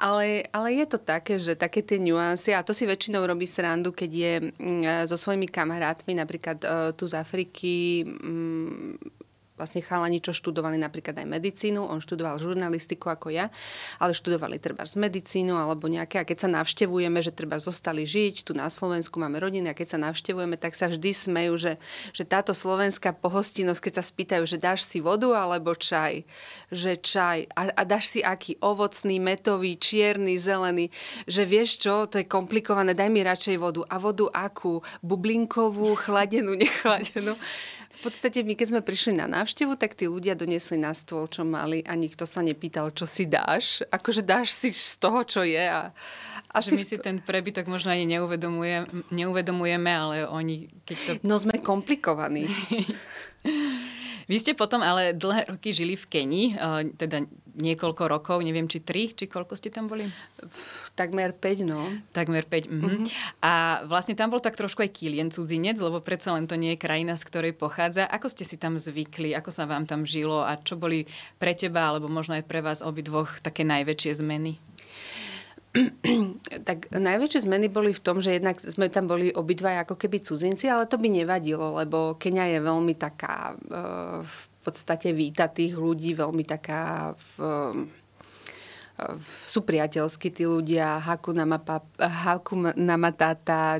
ale, 0.00 0.48
ale 0.56 0.68
je 0.80 0.86
to 0.88 0.98
také, 0.98 1.36
že 1.36 1.52
také 1.52 1.84
tie 1.84 2.00
nuancy, 2.00 2.56
a 2.56 2.64
to 2.64 2.72
si 2.72 2.88
väčšinou 2.88 3.28
robí 3.28 3.44
srandu, 3.44 3.92
keď 3.92 4.10
je 4.10 4.34
mm, 4.56 4.80
e, 4.80 4.92
so 5.04 5.20
svojimi 5.20 5.52
kamarátmi, 5.52 6.16
napríklad 6.16 6.58
e, 6.64 6.68
tu 6.96 7.04
z 7.04 7.14
Afriky, 7.20 8.08
mm, 8.08 9.23
vlastne 9.54 9.86
chalani, 9.86 10.18
čo 10.18 10.34
študovali 10.34 10.74
napríklad 10.82 11.14
aj 11.14 11.30
medicínu, 11.30 11.78
on 11.78 12.02
študoval 12.02 12.42
žurnalistiku 12.42 13.06
ako 13.14 13.30
ja, 13.30 13.54
ale 14.02 14.10
študovali 14.10 14.58
treba 14.58 14.82
z 14.82 14.98
medicínu 14.98 15.54
alebo 15.54 15.86
nejaké, 15.86 16.18
a 16.18 16.26
keď 16.26 16.46
sa 16.46 16.48
navštevujeme, 16.50 17.22
že 17.22 17.30
treba 17.30 17.62
zostali 17.62 18.02
žiť, 18.02 18.42
tu 18.42 18.52
na 18.52 18.66
Slovensku 18.66 19.22
máme 19.22 19.38
rodiny 19.38 19.70
a 19.70 19.78
keď 19.78 19.94
sa 19.94 19.98
navštevujeme, 20.02 20.58
tak 20.58 20.74
sa 20.74 20.90
vždy 20.90 21.10
smejú, 21.14 21.54
že, 21.54 21.72
že 22.10 22.26
táto 22.26 22.50
slovenská 22.50 23.14
pohostinnosť, 23.14 23.78
keď 23.78 23.94
sa 23.94 24.04
spýtajú, 24.04 24.42
že 24.42 24.58
dáš 24.58 24.90
si 24.90 24.98
vodu 24.98 25.30
alebo 25.30 25.70
čaj, 25.78 26.26
že 26.74 26.98
čaj 26.98 27.46
a, 27.54 27.70
a 27.78 27.82
dáš 27.86 28.10
si 28.10 28.20
aký 28.26 28.58
ovocný, 28.58 29.22
metový, 29.22 29.78
čierny, 29.78 30.34
zelený, 30.34 30.90
že 31.30 31.46
vieš 31.46 31.78
čo, 31.78 32.10
to 32.10 32.18
je 32.18 32.26
komplikované, 32.26 32.90
daj 32.90 33.06
mi 33.06 33.22
radšej 33.22 33.56
vodu. 33.62 33.86
A 33.86 34.02
vodu 34.02 34.26
akú? 34.34 34.82
Bublinkovú, 34.98 35.94
chladenú, 35.94 36.58
nechladenú 36.58 37.38
podstate 38.04 38.44
my, 38.44 38.52
keď 38.52 38.66
sme 38.68 38.80
prišli 38.84 39.16
na 39.16 39.24
návštevu, 39.24 39.80
tak 39.80 39.96
tí 39.96 40.04
ľudia 40.04 40.36
doniesli 40.36 40.76
na 40.76 40.92
stôl, 40.92 41.24
čo 41.24 41.40
mali 41.40 41.80
a 41.88 41.96
nikto 41.96 42.28
sa 42.28 42.44
nepýtal, 42.44 42.92
čo 42.92 43.08
si 43.08 43.24
dáš. 43.24 43.80
Akože 43.88 44.20
dáš 44.20 44.52
si 44.52 44.76
z 44.76 45.00
toho, 45.00 45.24
čo 45.24 45.40
je. 45.40 45.64
A, 45.64 45.88
a 46.52 46.56
že 46.60 46.76
my 46.76 46.84
si 46.84 47.00
ten 47.00 47.16
prebytok 47.24 47.64
možno 47.64 47.96
ani 47.96 48.04
neuvedomuje, 48.04 49.08
neuvedomujeme, 49.08 49.88
ale 49.88 50.16
oni... 50.28 50.68
Keď 50.84 50.96
to... 51.00 51.10
No 51.24 51.40
sme 51.40 51.56
komplikovaní. 51.64 52.44
Vy 54.26 54.36
ste 54.40 54.52
potom 54.56 54.80
ale 54.80 55.12
dlhé 55.12 55.52
roky 55.52 55.70
žili 55.74 55.94
v 55.94 56.04
Kenii, 56.08 56.46
eh, 56.54 56.84
teda 56.96 57.24
niekoľko 57.54 58.10
rokov, 58.10 58.42
neviem, 58.42 58.66
či 58.66 58.82
tri, 58.82 59.06
či 59.14 59.30
koľko 59.30 59.54
ste 59.54 59.70
tam 59.70 59.86
boli? 59.86 60.10
Takmer 60.98 61.30
5, 61.30 61.62
no. 61.62 61.86
Takmer 62.10 62.42
5, 62.42 62.66
mhm. 62.66 62.74
Mm-hmm. 62.74 63.06
A 63.46 63.82
vlastne 63.86 64.18
tam 64.18 64.34
bol 64.34 64.42
tak 64.42 64.58
trošku 64.58 64.82
aj 64.82 64.90
kilien 64.90 65.30
cudzinec, 65.30 65.78
lebo 65.78 66.02
predsa 66.02 66.34
len 66.34 66.50
to 66.50 66.58
nie 66.58 66.74
je 66.74 66.82
krajina, 66.82 67.14
z 67.14 67.26
ktorej 67.26 67.54
pochádza. 67.54 68.06
Ako 68.06 68.26
ste 68.26 68.42
si 68.42 68.58
tam 68.58 68.74
zvykli, 68.74 69.32
ako 69.38 69.54
sa 69.54 69.70
vám 69.70 69.86
tam 69.86 70.02
žilo 70.02 70.42
a 70.42 70.58
čo 70.58 70.74
boli 70.74 71.06
pre 71.38 71.54
teba, 71.54 71.94
alebo 71.94 72.10
možno 72.10 72.34
aj 72.34 72.44
pre 72.46 72.60
vás 72.60 72.82
obidvoch 72.82 73.38
také 73.38 73.62
najväčšie 73.62 74.18
zmeny? 74.18 74.58
tak 76.68 76.86
najväčšie 76.94 77.50
zmeny 77.50 77.66
boli 77.66 77.90
v 77.90 78.04
tom, 78.04 78.22
že 78.22 78.38
jednak 78.38 78.62
sme 78.62 78.86
tam 78.86 79.10
boli 79.10 79.34
obidva 79.34 79.82
ako 79.82 79.98
keby 79.98 80.22
cudzinci, 80.22 80.70
ale 80.70 80.86
to 80.86 80.94
by 81.02 81.10
nevadilo, 81.10 81.74
lebo 81.74 82.14
Kenia 82.14 82.46
je 82.46 82.60
veľmi 82.62 82.94
taká 82.94 83.52
e, 83.52 83.74
v 84.22 84.42
podstate 84.62 85.10
víta 85.10 85.50
tých 85.50 85.74
ľudí, 85.74 86.14
veľmi 86.14 86.46
taká 86.46 87.12
v, 87.18 87.34
e, 87.42 87.52
sú 89.50 89.66
priateľskí 89.66 90.30
tí 90.30 90.46
ľudia, 90.46 91.02
Hakuna, 91.02 91.42
Mapa, 91.42 91.82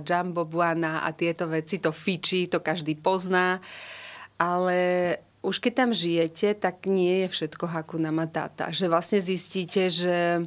Jumbo 0.02 0.42
Buana 0.42 1.06
a 1.06 1.14
tieto 1.14 1.46
veci, 1.46 1.78
to 1.78 1.94
fiči, 1.94 2.50
to 2.50 2.58
každý 2.58 2.98
pozná, 2.98 3.62
ale 4.34 5.14
už 5.46 5.62
keď 5.62 5.72
tam 5.78 5.90
žijete, 5.94 6.58
tak 6.58 6.90
nie 6.90 7.22
je 7.22 7.28
všetko 7.30 7.70
Hakuna 7.70 8.10
Matata. 8.10 8.74
Že 8.74 8.90
vlastne 8.90 9.20
zistíte, 9.22 9.86
že 9.92 10.42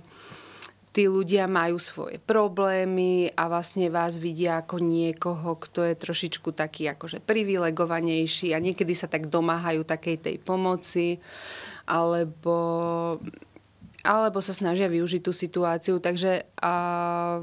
tí 0.98 1.06
ľudia 1.06 1.46
majú 1.46 1.77
svoje 1.77 2.18
problémy 2.18 3.30
a 3.38 3.46
vlastne 3.46 3.94
vás 3.94 4.18
vidia 4.18 4.58
ako 4.66 4.82
niekoho, 4.82 5.62
kto 5.62 5.86
je 5.86 5.94
trošičku 5.94 6.50
taký 6.58 6.89
akože 6.89 7.22
privilegovanejší 7.22 8.58
a 8.58 8.58
niekedy 8.58 8.98
sa 8.98 9.06
tak 9.06 9.30
domáhajú 9.30 9.86
takej 9.86 10.18
tej 10.18 10.36
pomoci. 10.42 11.22
alebo 11.88 12.56
alebo 14.06 14.46
sa 14.46 14.54
snažia 14.54 14.86
využiť 14.86 15.22
tú 15.25 15.34
situáciu, 15.34 15.98
takže 15.98 16.46
a, 16.62 17.42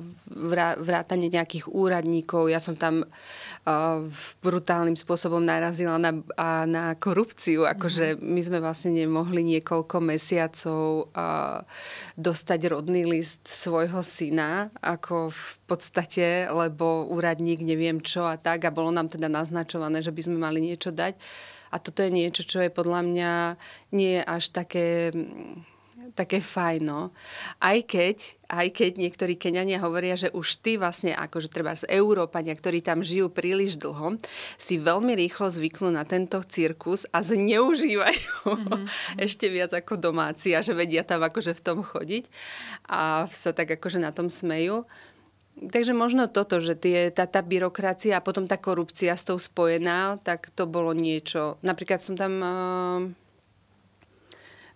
vrátanie 0.78 1.26
nejakých 1.26 1.66
úradníkov, 1.66 2.46
ja 2.46 2.62
som 2.62 2.78
tam 2.78 3.02
a, 3.02 3.06
brutálnym 4.38 4.94
spôsobom 4.94 5.42
narazila 5.42 5.98
na, 5.98 6.14
a, 6.38 6.62
na 6.64 6.94
korupciu, 6.94 7.66
akože 7.66 8.14
mhm. 8.14 8.18
my 8.22 8.40
sme 8.40 8.58
vlastne 8.62 8.94
nemohli 8.94 9.42
niekoľko 9.42 9.96
mesiacov 9.98 11.10
a, 11.10 11.60
dostať 12.14 12.60
rodný 12.70 13.02
list 13.02 13.50
svojho 13.50 13.98
syna, 14.06 14.70
ako 14.78 15.34
v 15.34 15.52
podstate, 15.66 16.46
lebo 16.46 17.10
úradník 17.10 17.66
neviem 17.66 17.98
čo 17.98 18.30
a 18.30 18.38
tak 18.38 18.62
a 18.62 18.74
bolo 18.74 18.94
nám 18.94 19.10
teda 19.10 19.26
naznačované, 19.26 20.06
že 20.06 20.14
by 20.14 20.22
sme 20.22 20.38
mali 20.38 20.62
niečo 20.62 20.94
dať. 20.94 21.18
A 21.74 21.82
toto 21.82 22.06
je 22.06 22.14
niečo, 22.14 22.46
čo 22.46 22.62
je 22.62 22.70
podľa 22.70 23.02
mňa 23.02 23.32
nie 23.90 24.22
až 24.22 24.54
také 24.54 25.10
také 26.12 26.44
fajno. 26.44 27.16
Aj 27.56 27.78
keď, 27.80 28.36
aj 28.52 28.68
keď 28.76 28.90
niektorí 29.00 29.40
Keňania 29.40 29.80
hovoria, 29.80 30.12
že 30.18 30.28
už 30.28 30.60
ty 30.60 30.76
vlastne, 30.76 31.16
akože 31.16 31.48
treba 31.48 31.72
z 31.72 31.88
Európania, 31.88 32.52
ktorí 32.52 32.84
tam 32.84 33.00
žijú 33.00 33.32
príliš 33.32 33.80
dlho, 33.80 34.20
si 34.60 34.76
veľmi 34.76 35.16
rýchlo 35.16 35.48
zvyknú 35.48 35.88
na 35.88 36.04
tento 36.04 36.36
cirkus 36.44 37.08
a 37.08 37.24
zneužívajú 37.24 38.36
mm-hmm. 38.44 38.84
ešte 39.24 39.48
viac 39.48 39.72
ako 39.72 39.96
domáci 39.96 40.52
a 40.52 40.60
že 40.60 40.76
vedia 40.76 41.00
tam 41.00 41.24
akože 41.24 41.56
v 41.56 41.64
tom 41.64 41.78
chodiť 41.80 42.28
a 42.84 43.24
sa 43.32 43.56
tak 43.56 43.80
akože 43.80 43.96
na 44.02 44.12
tom 44.12 44.28
smejú. 44.28 44.84
Takže 45.54 45.94
možno 45.94 46.26
toto, 46.26 46.58
že 46.58 46.74
tie, 46.74 47.14
tá, 47.14 47.30
tá 47.30 47.38
byrokracia 47.38 48.18
a 48.18 48.24
potom 48.26 48.50
tá 48.50 48.58
korupcia 48.58 49.14
s 49.14 49.22
tou 49.22 49.38
spojená, 49.38 50.18
tak 50.18 50.50
to 50.50 50.66
bolo 50.66 50.90
niečo. 50.90 51.62
Napríklad 51.62 52.02
som 52.02 52.18
tam... 52.18 52.32
Uh, 52.42 53.23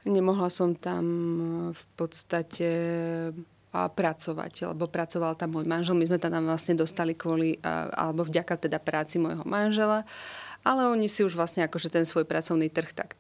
Nemohla 0.09 0.49
som 0.49 0.73
tam 0.73 1.05
eh, 1.07 1.47
v 1.77 1.83
podstate 1.95 2.69
a 3.69 3.85
pracovať, 3.85 4.73
lebo 4.73 4.89
pracoval 4.89 5.37
tam 5.37 5.61
môj 5.61 5.69
manžel. 5.69 5.93
My 5.93 6.09
sme 6.09 6.17
tam 6.17 6.33
vlastne 6.49 6.73
dostali 6.73 7.13
kvôli, 7.13 7.61
alebo 7.93 8.25
vďaka 8.25 8.65
teda 8.65 8.81
práci 8.81 9.21
môjho 9.21 9.45
manžela 9.45 10.09
ale 10.67 10.91
oni 10.91 11.07
si 11.07 11.23
už 11.23 11.39
vlastne 11.39 11.63
akože 11.65 11.89
ten 11.89 12.05
svoj 12.05 12.27
pracovný 12.27 12.69
trh 12.69 12.91
tak 12.91 13.15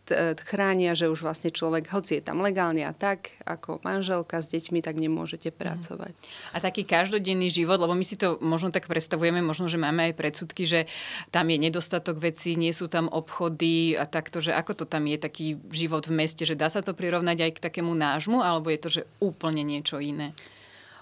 chránia, 0.45 0.99
že 0.99 1.07
už 1.07 1.23
vlastne 1.23 1.55
človek, 1.55 1.89
hoci 1.89 2.19
je 2.19 2.23
tam 2.27 2.43
legálne 2.43 2.83
a 2.83 2.93
tak, 2.93 3.39
ako 3.47 3.79
manželka 3.87 4.43
s 4.43 4.51
deťmi, 4.51 4.83
tak 4.83 4.99
nemôžete 4.99 5.55
mhm. 5.55 5.57
pracovať. 5.57 6.13
A 6.53 6.59
taký 6.59 6.83
každodenný 6.83 7.49
život, 7.49 7.79
lebo 7.79 7.95
my 7.95 8.05
si 8.05 8.19
to 8.19 8.37
možno 8.43 8.75
tak 8.75 8.91
predstavujeme, 8.91 9.41
možno, 9.41 9.71
že 9.71 9.81
máme 9.81 10.11
aj 10.11 10.15
predsudky, 10.19 10.67
že 10.67 10.81
tam 11.31 11.49
je 11.49 11.59
nedostatok 11.63 12.19
vecí, 12.19 12.59
nie 12.59 12.75
sú 12.75 12.91
tam 12.91 13.07
obchody 13.09 13.95
a 13.95 14.05
takto, 14.05 14.43
že 14.43 14.53
ako 14.53 14.83
to 14.83 14.85
tam 14.85 15.07
je 15.07 15.19
taký 15.19 15.47
život 15.71 16.05
v 16.05 16.19
meste, 16.25 16.43
že 16.43 16.59
dá 16.59 16.67
sa 16.69 16.83
to 16.85 16.93
prirovnať 16.93 17.49
aj 17.49 17.53
k 17.57 17.65
takému 17.71 17.95
nášmu, 17.95 18.43
alebo 18.43 18.69
je 18.69 18.81
to, 18.83 18.89
že 19.01 19.03
úplne 19.23 19.63
niečo 19.63 20.03
iné? 20.03 20.35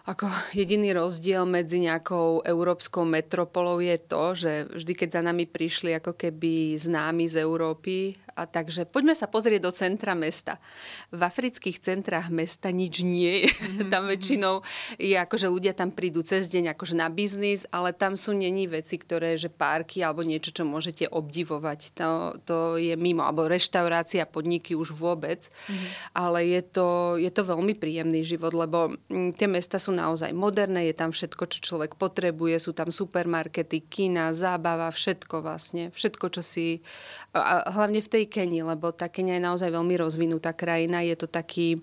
Ako 0.07 0.31
jediný 0.55 0.95
rozdiel 0.95 1.43
medzi 1.51 1.83
nejakou 1.83 2.39
európskou 2.47 3.03
metropolou 3.03 3.83
je 3.83 3.99
to, 3.99 4.25
že 4.39 4.53
vždy, 4.71 4.93
keď 4.95 5.09
za 5.19 5.23
nami 5.27 5.51
prišli 5.51 5.99
ako 5.99 6.15
keby 6.15 6.79
známi 6.79 7.27
z 7.27 7.43
Európy, 7.43 8.15
a 8.37 8.45
takže 8.45 8.85
poďme 8.85 9.17
sa 9.17 9.25
pozrieť 9.25 9.65
do 9.65 9.73
centra 9.73 10.13
mesta. 10.13 10.61
V 11.09 11.25
afrických 11.25 11.81
centrách 11.81 12.29
mesta 12.29 12.69
nič 12.69 13.01
nie 13.01 13.49
je. 13.49 13.51
Mm-hmm. 13.51 13.89
tam 13.93 14.05
väčšinou 14.05 14.61
je 15.01 15.17
ako, 15.17 15.35
že 15.41 15.49
ľudia 15.49 15.73
tam 15.73 15.89
prídu 15.89 16.21
cez 16.21 16.53
deň 16.53 16.77
akože 16.77 16.95
na 17.01 17.09
biznis, 17.09 17.65
ale 17.73 17.97
tam 17.97 18.21
sú 18.21 18.37
není 18.37 18.69
veci, 18.69 19.01
ktoré, 19.01 19.41
že 19.41 19.49
parky 19.49 20.05
alebo 20.05 20.21
niečo, 20.21 20.53
čo 20.53 20.69
môžete 20.69 21.09
obdivovať. 21.09 21.97
To, 21.97 22.37
to 22.45 22.57
je 22.77 22.93
mimo. 23.01 23.25
Alebo 23.25 23.49
reštaurácia, 23.49 24.29
podniky 24.29 24.77
už 24.77 24.93
vôbec. 24.93 25.49
Mm-hmm. 25.49 25.89
Ale 26.13 26.39
je 26.45 26.61
to, 26.61 26.89
je 27.17 27.31
to 27.33 27.41
veľmi 27.41 27.73
príjemný 27.73 28.21
život, 28.21 28.53
lebo 28.53 28.93
mm, 29.09 29.33
tie 29.41 29.49
mesta 29.49 29.81
sú 29.81 29.97
naozaj 29.97 30.37
moderné, 30.37 30.93
je 30.93 30.95
tam 30.95 31.11
všetko, 31.17 31.49
čo 31.49 31.59
človek 31.73 31.97
potrebuje, 31.97 32.61
sú 32.61 32.77
tam 32.77 32.93
supermarkety, 32.93 33.89
kina, 33.89 34.37
zábava, 34.37 34.93
všetko 34.93 35.41
vlastne. 35.41 35.89
Všetko, 35.97 36.27
čo 36.29 36.43
si... 36.45 36.85
A 37.33 37.65
hlavne 37.73 38.05
v 38.05 38.13
tej 38.13 38.25
Keni, 38.27 38.63
lebo 38.63 38.93
tá 38.93 39.09
Kenia 39.09 39.39
je 39.39 39.47
naozaj 39.47 39.71
veľmi 39.71 39.95
rozvinutá 39.97 40.53
krajina. 40.53 41.03
Je 41.03 41.17
to 41.17 41.27
taký... 41.31 41.81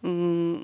Um, 0.00 0.56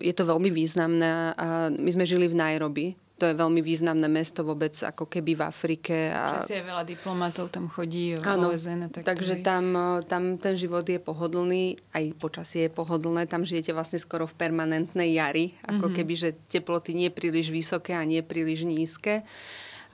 je 0.00 0.12
to 0.12 0.28
veľmi 0.28 0.52
významné. 0.52 1.32
A 1.36 1.72
my 1.72 1.90
sme 1.92 2.04
žili 2.04 2.28
v 2.28 2.36
Nairobi, 2.36 2.86
to 3.14 3.30
je 3.30 3.34
veľmi 3.38 3.62
významné 3.62 4.10
mesto 4.10 4.42
vôbec 4.42 4.74
ako 4.74 5.06
keby 5.06 5.38
v 5.38 5.42
Afrike. 5.46 6.10
A... 6.10 6.42
Že 6.42 6.50
si 6.50 6.54
aj 6.58 6.64
veľa 6.66 6.84
diplomatov 6.84 7.46
tam 7.54 7.70
chodí, 7.70 8.18
Áno, 8.18 8.50
OSN 8.50 8.90
tak 8.90 9.06
takže 9.06 9.38
tam, 9.38 9.70
tam 10.10 10.34
ten 10.42 10.58
život 10.58 10.82
je 10.82 10.98
pohodlný, 10.98 11.78
aj 11.94 12.10
počasie 12.18 12.66
je 12.66 12.70
pohodlné, 12.74 13.30
tam 13.30 13.46
žijete 13.46 13.70
vlastne 13.70 14.02
skoro 14.02 14.26
v 14.26 14.34
permanentnej 14.34 15.14
jari, 15.14 15.54
ako 15.62 15.88
mm-hmm. 15.88 15.96
keby, 15.96 16.14
že 16.18 16.30
teploty 16.50 16.98
nie 16.98 17.08
príliš 17.14 17.54
vysoké 17.54 17.94
a 17.94 18.02
nie 18.02 18.18
príliš 18.20 18.66
nízke 18.66 19.22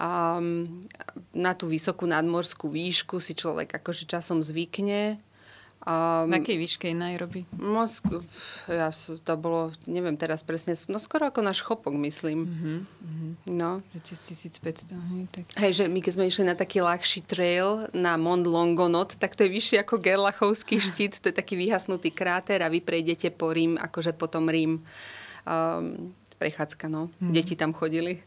a 0.01 0.41
na 1.37 1.53
tú 1.53 1.69
vysokú 1.69 2.09
nadmorskú 2.09 2.73
výšku 2.73 3.21
si 3.21 3.37
človek 3.37 3.77
akože 3.77 4.09
časom 4.09 4.41
zvykne. 4.41 5.21
A, 5.81 6.29
v 6.29 6.37
akej 6.37 6.61
výške 6.61 6.93
je 6.93 6.97
Nairobi? 6.97 7.49
Mosk, 7.57 8.05
ja, 8.69 8.93
to 8.93 9.33
bolo, 9.41 9.73
neviem 9.89 10.13
teraz 10.13 10.45
presne, 10.45 10.77
no 10.93 11.01
skoro 11.01 11.33
ako 11.33 11.41
náš 11.41 11.65
chopok, 11.65 11.97
myslím. 12.05 12.39
Uh-huh, 12.45 12.81
No. 13.49 13.81
Že 13.97 14.01
cez 14.13 14.19
1500. 14.61 14.93
Hej, 14.93 15.25
tak. 15.33 15.45
hej, 15.57 15.73
že 15.81 15.85
my 15.89 16.05
keď 16.05 16.13
sme 16.13 16.29
išli 16.29 16.45
na 16.45 16.53
taký 16.53 16.85
ľahší 16.85 17.25
trail 17.25 17.89
na 17.97 18.21
Mont 18.21 18.45
Longonot, 18.45 19.17
tak 19.17 19.33
to 19.33 19.49
je 19.49 19.57
vyššie 19.57 19.81
ako 19.81 20.05
Gerlachovský 20.05 20.77
štít, 20.93 21.25
to 21.25 21.33
je 21.33 21.37
taký 21.37 21.57
vyhasnutý 21.57 22.13
kráter 22.13 22.61
a 22.61 22.69
vy 22.69 22.85
prejdete 22.85 23.33
po 23.33 23.49
Rím, 23.49 23.81
akože 23.81 24.13
potom 24.13 24.53
Rím. 24.53 24.85
Um, 25.49 26.13
prechádzka, 26.41 26.89
no. 26.89 27.13
Hmm. 27.21 27.37
Deti 27.37 27.53
tam 27.53 27.77
chodili. 27.77 28.25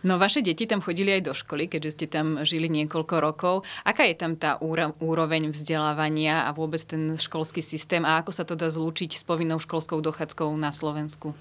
No 0.00 0.16
vaše 0.16 0.40
deti 0.40 0.64
tam 0.64 0.80
chodili 0.80 1.12
aj 1.12 1.22
do 1.28 1.36
školy, 1.36 1.68
keďže 1.68 1.90
ste 1.92 2.06
tam 2.08 2.40
žili 2.48 2.72
niekoľko 2.72 3.20
rokov. 3.20 3.68
Aká 3.84 4.08
je 4.08 4.16
tam 4.16 4.40
tá 4.40 4.56
úroveň 4.98 5.52
vzdelávania 5.52 6.48
a 6.48 6.56
vôbec 6.56 6.80
ten 6.80 7.20
školský 7.20 7.60
systém 7.60 8.02
a 8.08 8.24
ako 8.24 8.32
sa 8.32 8.48
to 8.48 8.56
dá 8.56 8.72
zlúčiť 8.72 9.12
s 9.12 9.22
povinnou 9.28 9.60
školskou 9.60 10.00
dochádzkou 10.00 10.48
na 10.56 10.72
Slovensku? 10.72 11.36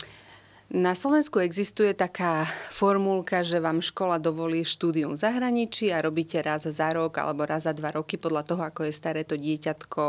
Na 0.71 0.95
Slovensku 0.95 1.43
existuje 1.43 1.91
taká 1.91 2.47
formulka, 2.71 3.43
že 3.43 3.59
vám 3.59 3.83
škola 3.83 4.15
dovolí 4.23 4.63
štúdium 4.63 5.15
v 5.15 5.23
zahraničí 5.23 5.91
a 5.91 5.99
robíte 5.99 6.39
raz 6.39 6.63
za 6.63 6.89
rok 6.95 7.19
alebo 7.19 7.43
raz 7.43 7.67
za 7.67 7.75
dva 7.75 7.91
roky 7.91 8.15
podľa 8.15 8.43
toho, 8.47 8.63
ako 8.63 8.87
je 8.87 8.93
staré 8.95 9.27
to 9.27 9.35
dieťatko 9.35 10.03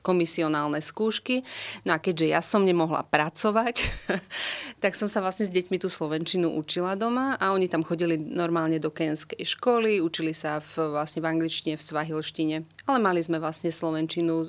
komisionálne 0.00 0.80
skúšky. 0.80 1.44
No 1.84 1.94
a 1.94 1.98
keďže 1.98 2.26
ja 2.30 2.40
som 2.40 2.64
nemohla 2.64 3.04
pracovať, 3.06 3.86
tak 4.82 4.94
som 4.94 5.06
sa 5.06 5.20
vlastne 5.20 5.46
s 5.46 5.52
deťmi 5.52 5.76
tú 5.78 5.90
slovenčinu 5.90 6.54
učila 6.56 6.94
doma 6.94 7.36
a 7.36 7.52
oni 7.52 7.66
tam 7.66 7.82
chodili 7.82 8.18
normálne 8.18 8.78
do 8.78 8.90
kenskej 8.90 9.44
školy, 9.44 10.00
učili 10.00 10.32
sa 10.32 10.62
v, 10.62 10.94
vlastne 10.94 11.20
v 11.20 11.30
angličtine, 11.30 11.74
v 11.76 11.82
svahilštine, 11.82 12.56
ale 12.88 12.98
mali 12.98 13.20
sme 13.20 13.42
vlastne 13.42 13.68
slovenčinu. 13.68 14.48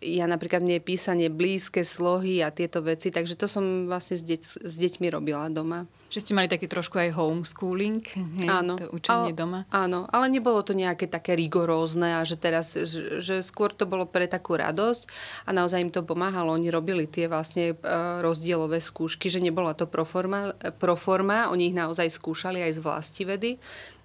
Ja 0.00 0.28
napríklad 0.30 0.62
mne 0.62 0.78
je 0.80 0.88
písanie 0.88 1.28
blízke 1.32 1.82
slohy 1.82 2.44
a 2.44 2.54
tieto 2.54 2.84
veci, 2.84 3.10
takže 3.10 3.34
to 3.34 3.50
som 3.50 3.90
vlastne 3.90 4.14
s, 4.18 4.22
deť, 4.22 4.42
s 4.64 4.74
deťmi 4.78 5.06
robila 5.10 5.48
doma. 5.50 5.88
Že 6.14 6.22
ste 6.22 6.36
mali 6.38 6.46
taký 6.46 6.70
trošku 6.70 6.94
aj 6.94 7.10
homeschooling, 7.18 8.06
hej, 8.38 8.46
áno, 8.46 8.78
to 8.78 8.86
učenie 8.94 9.34
ale, 9.34 9.34
doma. 9.34 9.60
Áno, 9.74 10.06
ale 10.14 10.30
nebolo 10.30 10.62
to 10.62 10.70
nejaké 10.70 11.10
také 11.10 11.34
rigorózne 11.34 12.14
a 12.14 12.22
že 12.22 12.38
teraz, 12.38 12.78
že, 12.78 13.18
že 13.18 13.42
skôr 13.42 13.74
to 13.74 13.82
bolo 13.82 14.06
pre 14.06 14.30
takú 14.30 14.54
radosť 14.54 15.10
a 15.42 15.50
naozaj 15.50 15.82
im 15.82 15.90
to 15.90 16.06
pomáhalo. 16.06 16.54
Oni 16.54 16.70
robili 16.70 17.10
tie 17.10 17.26
vlastne 17.26 17.74
e, 17.74 17.92
rozdielové 18.22 18.78
skúšky, 18.78 19.26
že 19.26 19.42
nebola 19.42 19.74
to 19.74 19.90
proforma, 19.90 20.54
proforma 20.78 21.50
oni 21.50 21.74
ich 21.74 21.76
naozaj 21.76 22.06
skúšali 22.06 22.62
aj 22.62 22.78
z 22.78 22.80
vlasti 22.86 23.22
vedy. 23.26 23.50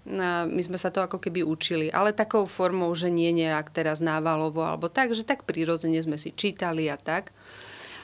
A 0.10 0.50
my 0.50 0.62
sme 0.66 0.82
sa 0.82 0.90
to 0.90 1.06
ako 1.06 1.22
keby 1.22 1.46
učili, 1.46 1.94
ale 1.94 2.18
takou 2.18 2.50
formou, 2.50 2.90
že 2.98 3.14
nie 3.14 3.30
nejak 3.30 3.70
teraz 3.70 4.02
návalovo 4.02 4.66
alebo 4.66 4.90
tak, 4.90 5.14
že 5.14 5.22
tak 5.22 5.46
prirodzene 5.46 6.02
sme 6.02 6.18
si 6.18 6.34
čítali 6.34 6.90
a 6.90 6.98
tak. 6.98 7.30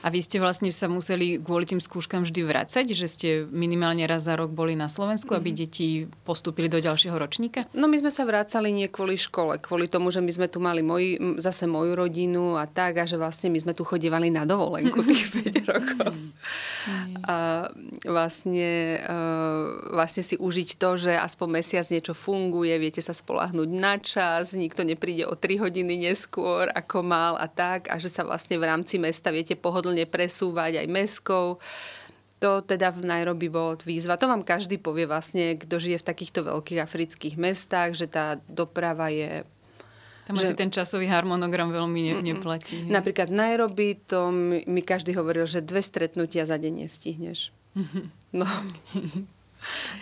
A 0.06 0.14
vy 0.14 0.22
ste 0.22 0.38
vlastne 0.38 0.70
sa 0.70 0.86
museli 0.86 1.42
kvôli 1.42 1.66
tým 1.66 1.82
skúškam 1.82 2.30
vždy 2.30 2.46
vracať, 2.46 2.86
že 2.94 3.10
ste 3.10 3.30
minimálne 3.50 4.06
raz 4.06 4.30
za 4.30 4.38
rok 4.38 4.54
boli 4.54 4.78
na 4.78 4.86
Slovensku, 4.86 5.34
mm-hmm. 5.34 5.42
aby 5.42 5.50
mhm. 5.50 5.58
deti 5.58 5.88
postúpili 6.22 6.70
do 6.70 6.78
ďalšieho 6.78 7.18
ročníka? 7.18 7.66
No 7.74 7.90
my 7.90 7.98
sme 7.98 8.14
sa 8.14 8.22
vracali 8.22 8.70
nie 8.70 8.86
kvôli 8.86 9.18
škole, 9.18 9.58
kvôli 9.58 9.90
tomu, 9.90 10.14
že 10.14 10.22
my 10.22 10.30
sme 10.30 10.46
tu 10.46 10.62
mali 10.62 10.86
moj, 10.86 11.42
zase 11.42 11.66
moju 11.66 11.98
rodinu 11.98 12.54
a 12.54 12.70
tak, 12.70 13.02
a 13.02 13.10
že 13.10 13.18
vlastne 13.18 13.50
my 13.50 13.58
sme 13.58 13.74
tu 13.74 13.82
chodívali 13.82 14.30
na 14.30 14.46
dovolenku 14.46 15.02
tých 15.10 15.42
5 15.42 15.74
rokov. 15.74 16.14
Mm-hmm. 16.14 17.26
A 17.26 17.66
vlastne, 18.06 19.02
uh, 19.02 19.90
vlastne 19.90 20.22
si 20.22 20.38
užiť 20.38 20.78
to, 20.78 21.02
že 21.02 21.18
aspoň 21.18 21.48
mesiac 21.66 21.86
niečo 21.90 22.14
funguje, 22.14 22.78
viete 22.78 23.02
sa 23.02 23.18
spolahnúť 23.18 23.70
na 23.74 23.98
čas, 23.98 24.54
nikto 24.54 24.86
nepríde 24.86 25.26
o 25.26 25.34
3 25.34 25.66
hodiny 25.66 25.98
neskôr, 25.98 26.70
ako 26.70 27.02
mal 27.02 27.34
a 27.42 27.50
tak, 27.50 27.90
a 27.90 27.98
že 27.98 28.14
sa 28.14 28.22
vlastne 28.22 28.62
v 28.62 28.70
rámci 28.70 29.02
mesta 29.02 29.34
viete 29.34 29.58
pohodlne 29.58 29.95
pohodlne 29.96 30.12
presúvať 30.12 30.84
aj 30.84 30.88
meskou. 30.92 31.48
To 32.44 32.60
teda 32.60 32.92
v 32.92 33.08
Nairobi 33.08 33.48
bol 33.48 33.80
výzva. 33.80 34.20
To 34.20 34.28
vám 34.28 34.44
každý 34.44 34.76
povie 34.76 35.08
vlastne, 35.08 35.56
kto 35.56 35.80
žije 35.80 36.04
v 36.04 36.10
takýchto 36.12 36.44
veľkých 36.44 36.84
afrických 36.84 37.36
mestách, 37.40 37.96
že 37.96 38.12
tá 38.12 38.36
doprava 38.52 39.08
je 39.08 39.48
Tam 40.28 40.36
že, 40.36 40.52
asi 40.52 40.54
ten 40.60 40.68
časový 40.68 41.08
harmonogram 41.08 41.72
veľmi 41.72 42.02
ne, 42.12 42.36
neplatí. 42.36 42.84
Mm-mm. 42.84 42.92
Napríklad 42.92 43.32
v 43.32 43.40
Nairobi 43.40 43.96
to 44.04 44.36
mi, 44.36 44.68
mi 44.68 44.84
každý 44.84 45.16
hovoril, 45.16 45.48
že 45.48 45.64
dve 45.64 45.80
stretnutia 45.80 46.44
za 46.44 46.60
deň 46.60 46.84
nestihneš. 46.84 47.56
Mm-hmm. 47.80 48.06
No. 48.36 48.46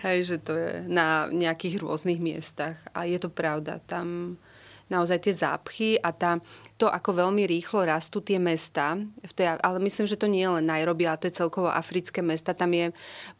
Hej, 0.04 0.18
že 0.34 0.36
to 0.42 0.58
je 0.58 0.84
na 0.90 1.30
nejakých 1.30 1.80
rôznych 1.80 2.18
miestach. 2.18 2.76
A 2.92 3.06
je 3.06 3.16
to 3.16 3.30
pravda. 3.30 3.78
Tam 3.86 4.36
naozaj 4.92 5.24
tie 5.24 5.32
zápchy 5.32 5.96
a 5.96 6.12
tá, 6.12 6.42
to, 6.74 6.90
ako 6.90 7.14
veľmi 7.14 7.46
rýchlo 7.46 7.86
rastú 7.86 8.18
tie 8.18 8.42
mesta, 8.42 8.98
v 9.22 9.32
tej, 9.32 9.54
ale 9.62 9.78
myslím, 9.78 10.10
že 10.10 10.18
to 10.18 10.26
nie 10.26 10.42
je 10.42 10.58
len 10.58 10.66
Nairobi, 10.66 11.06
ale 11.06 11.22
to 11.22 11.30
je 11.30 11.38
celkovo 11.38 11.70
africké 11.70 12.18
mesta, 12.18 12.50
tam 12.50 12.74
je 12.74 12.90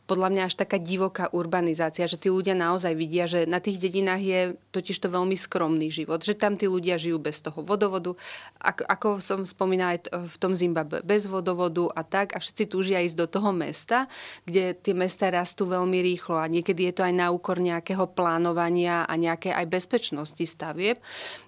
podľa 0.04 0.28
mňa 0.36 0.42
až 0.52 0.54
taká 0.60 0.76
divoká 0.76 1.32
urbanizácia, 1.32 2.04
že 2.04 2.20
tí 2.20 2.28
ľudia 2.28 2.52
naozaj 2.52 2.92
vidia, 2.92 3.24
že 3.24 3.48
na 3.48 3.56
tých 3.56 3.80
dedinách 3.80 4.20
je 4.20 4.40
totiž 4.68 5.00
to 5.00 5.08
veľmi 5.08 5.32
skromný 5.32 5.88
život, 5.88 6.20
že 6.20 6.36
tam 6.36 6.60
tí 6.60 6.68
ľudia 6.68 7.00
žijú 7.00 7.16
bez 7.16 7.40
toho 7.40 7.64
vodovodu, 7.64 8.12
ako, 8.60 8.84
ako 8.84 9.08
som 9.24 9.40
spomínala 9.48 9.96
aj 9.96 10.12
v 10.12 10.36
tom 10.36 10.52
Zimbabwe, 10.52 11.00
bez 11.00 11.24
vodovodu 11.24 11.88
a 11.96 12.04
tak 12.04 12.36
a 12.36 12.38
všetci 12.38 12.64
túžia 12.68 13.00
ísť 13.00 13.16
do 13.16 13.26
toho 13.26 13.50
mesta, 13.56 14.04
kde 14.44 14.76
tie 14.76 14.92
mesta 14.92 15.32
rastú 15.32 15.64
veľmi 15.64 16.04
rýchlo 16.04 16.36
a 16.36 16.52
niekedy 16.52 16.92
je 16.92 17.00
to 17.00 17.02
aj 17.08 17.14
na 17.16 17.32
úkor 17.32 17.56
nejakého 17.56 18.04
plánovania 18.12 19.08
a 19.08 19.14
nejaké 19.16 19.56
aj 19.56 19.72
bezpečnosti 19.72 20.44
stavieb. 20.44 21.00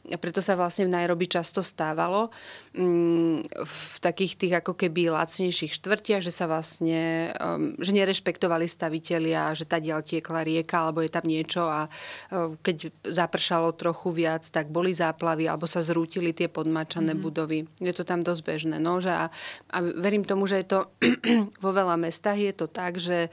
A 0.08 0.16
preto 0.16 0.40
sa 0.40 0.56
vlastne 0.56 0.88
v 0.88 0.96
Nairobi 0.96 1.28
často 1.28 1.60
stávalo 1.76 2.32
mm, 2.72 3.44
v 3.52 3.96
takých 4.00 4.32
tých 4.40 4.54
ako 4.64 4.72
keby 4.72 5.12
lacnejších 5.12 5.76
štvrtiach, 5.76 6.24
že 6.24 6.32
sa 6.32 6.48
vlastne, 6.48 7.36
um, 7.36 7.76
že 7.76 7.92
nerešpektovali 7.92 8.64
stavitelia, 8.64 9.52
že 9.52 9.68
tá 9.68 9.76
diaľ 9.76 10.00
tiekla 10.00 10.40
rieka 10.40 10.88
alebo 10.88 11.04
je 11.04 11.12
tam 11.12 11.28
niečo 11.28 11.68
a 11.68 11.84
e, 11.84 12.56
keď 12.64 12.88
zapršalo 13.04 13.76
trochu 13.76 14.08
viac, 14.16 14.48
tak 14.48 14.72
boli 14.72 14.96
záplavy 14.96 15.44
alebo 15.44 15.68
sa 15.68 15.84
zrútili 15.84 16.32
tie 16.32 16.48
podmačané 16.48 17.12
mm-hmm. 17.12 17.26
budovy. 17.28 17.68
Je 17.84 17.92
to 17.92 18.08
tam 18.08 18.24
dosť 18.24 18.42
bežné. 18.48 18.76
No, 18.80 19.04
že 19.04 19.12
a, 19.12 19.28
a 19.68 19.78
verím 19.84 20.24
tomu, 20.24 20.48
že 20.48 20.64
je 20.64 20.66
to 20.72 20.80
vo 21.64 21.70
veľa 21.76 22.00
mestách 22.00 22.40
je 22.40 22.54
to 22.56 22.66
tak, 22.72 22.96
že 22.96 23.28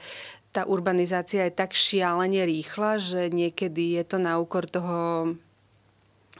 tá 0.54 0.62
urbanizácia 0.70 1.50
je 1.50 1.58
tak 1.58 1.74
šialene 1.74 2.46
rýchla, 2.46 3.02
že 3.02 3.26
niekedy 3.26 3.98
je 3.98 4.04
to 4.06 4.22
na 4.22 4.38
úkor 4.38 4.70
toho 4.70 5.34